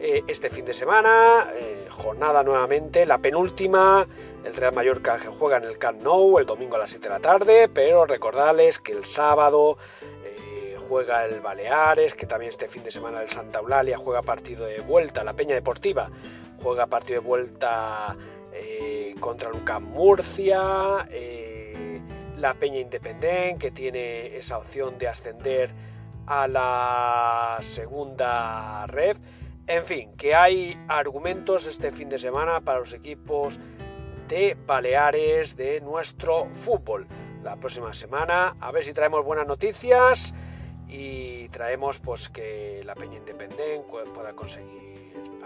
Eh, 0.02 0.24
este 0.28 0.50
fin 0.50 0.66
de 0.66 0.74
semana, 0.74 1.54
eh, 1.56 1.88
jornada 1.90 2.44
nuevamente, 2.44 3.06
la 3.06 3.20
penúltima, 3.20 4.06
el 4.44 4.54
Real 4.58 4.74
Mallorca 4.74 5.20
que 5.20 5.30
juega 5.30 5.56
en 5.56 5.64
el 5.64 5.78
Camp 5.78 6.02
Nou 6.02 6.38
el 6.38 6.46
domingo 6.46 6.76
a 6.76 6.80
las 6.80 6.90
7 6.90 7.08
de 7.08 7.14
la 7.14 7.22
tarde, 7.22 7.70
pero 7.70 8.06
recordarles 8.06 8.80
que 8.80 8.92
el 8.92 9.06
sábado 9.06 9.78
eh, 10.26 10.76
juega 10.90 11.24
el 11.24 11.40
Baleares, 11.40 12.14
que 12.14 12.26
también 12.26 12.50
este 12.50 12.68
fin 12.68 12.84
de 12.84 12.92
semana 12.92 13.22
el 13.22 13.30
Santa 13.30 13.60
Eulalia 13.60 13.98
juega 13.98 14.22
partido 14.22 14.66
de 14.66 14.82
vuelta, 14.82 15.24
la 15.24 15.32
Peña 15.32 15.56
Deportiva 15.56 16.12
juega 16.62 16.88
partido 16.88 17.22
de 17.22 17.26
vuelta 17.26 18.18
contra 19.20 19.50
Lucas 19.50 19.82
Murcia, 19.82 21.08
la 22.38 22.54
Peña 22.54 22.80
Independiente 22.80 23.58
que 23.60 23.72
tiene 23.72 24.36
esa 24.38 24.58
opción 24.58 24.98
de 24.98 25.08
ascender 25.08 25.72
a 26.26 26.48
la 26.48 27.58
segunda 27.62 28.86
red. 28.88 29.18
En 29.66 29.84
fin, 29.84 30.14
que 30.16 30.36
hay 30.36 30.78
argumentos 30.88 31.66
este 31.66 31.92
fin 31.92 32.10
de 32.10 32.18
semana 32.18 32.62
para 32.62 32.80
los 32.80 32.94
equipos 32.94 33.60
de 34.28 34.56
Baleares 34.66 35.56
de 35.56 35.82
nuestro 35.82 36.48
fútbol. 36.54 37.08
La 37.44 37.56
próxima 37.56 37.94
semana 37.94 38.56
a 38.60 38.72
ver 38.72 38.84
si 38.84 38.94
traemos 38.94 39.24
buenas 39.26 39.48
noticias 39.48 40.34
y 40.88 41.50
traemos 41.50 42.00
pues 42.00 42.30
que 42.30 42.82
la 42.86 42.96
Peña 42.96 43.18
Independiente 43.18 43.84
pueda 44.14 44.34
conseguir 44.34 44.97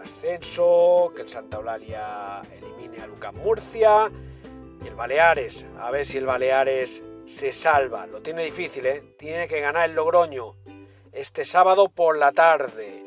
ascenso, 0.01 1.11
que 1.15 1.21
el 1.21 1.29
Santa 1.29 1.57
Eulalia 1.57 2.41
elimine 2.51 3.01
a 3.01 3.07
Lucas 3.07 3.33
Murcia 3.33 4.11
y 4.83 4.87
el 4.87 4.95
Baleares, 4.95 5.65
a 5.79 5.91
ver 5.91 6.05
si 6.05 6.17
el 6.17 6.25
Baleares 6.25 7.03
se 7.25 7.51
salva. 7.51 8.07
Lo 8.07 8.21
tiene 8.21 8.43
difícil, 8.43 8.85
¿eh? 8.85 9.15
Tiene 9.17 9.47
que 9.47 9.61
ganar 9.61 9.89
el 9.89 9.95
Logroño 9.95 10.55
este 11.11 11.45
sábado 11.45 11.89
por 11.89 12.17
la 12.17 12.31
tarde. 12.31 13.03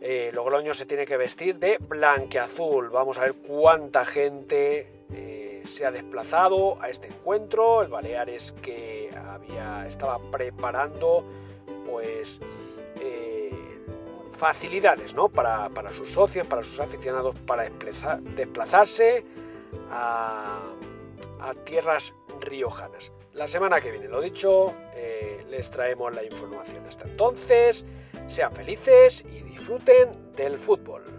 Eh, 0.00 0.30
Logroño 0.32 0.72
se 0.72 0.86
tiene 0.86 1.04
que 1.04 1.16
vestir 1.16 1.58
de 1.58 1.78
blanqueazul. 1.78 2.90
Vamos 2.90 3.18
a 3.18 3.22
ver 3.22 3.34
cuánta 3.34 4.04
gente 4.04 5.04
eh, 5.12 5.62
se 5.64 5.84
ha 5.84 5.90
desplazado 5.90 6.80
a 6.80 6.88
este 6.88 7.08
encuentro. 7.08 7.82
El 7.82 7.88
Baleares 7.88 8.52
que 8.62 9.10
había, 9.16 9.86
estaba 9.86 10.18
preparando 10.30 11.24
pues 11.86 12.40
facilidades 14.36 15.14
¿no? 15.14 15.28
para, 15.28 15.70
sus 15.92 16.10
socios, 16.10 16.46
para 16.46 16.62
sus 16.62 16.80
aficionados, 16.80 17.38
para 17.46 17.68
desplazarse 18.36 19.24
a, 19.90 20.60
a, 21.40 21.54
tierras 21.64 22.14
riojanas. 22.40 23.12
La 23.32 23.48
semana 23.48 23.80
que 23.80 23.90
viene, 23.90 24.08
lo 24.08 24.20
dicho, 24.20 24.74
les 25.48 25.70
traemos 25.70 26.14
la 26.14 26.24
información. 26.24 26.84
Hasta 26.86 27.04
entonces, 27.04 27.84
sean 28.26 28.52
felices 28.52 29.24
y 29.30 29.42
disfruten 29.42 30.10
del 30.34 30.58
fútbol. 30.58 31.15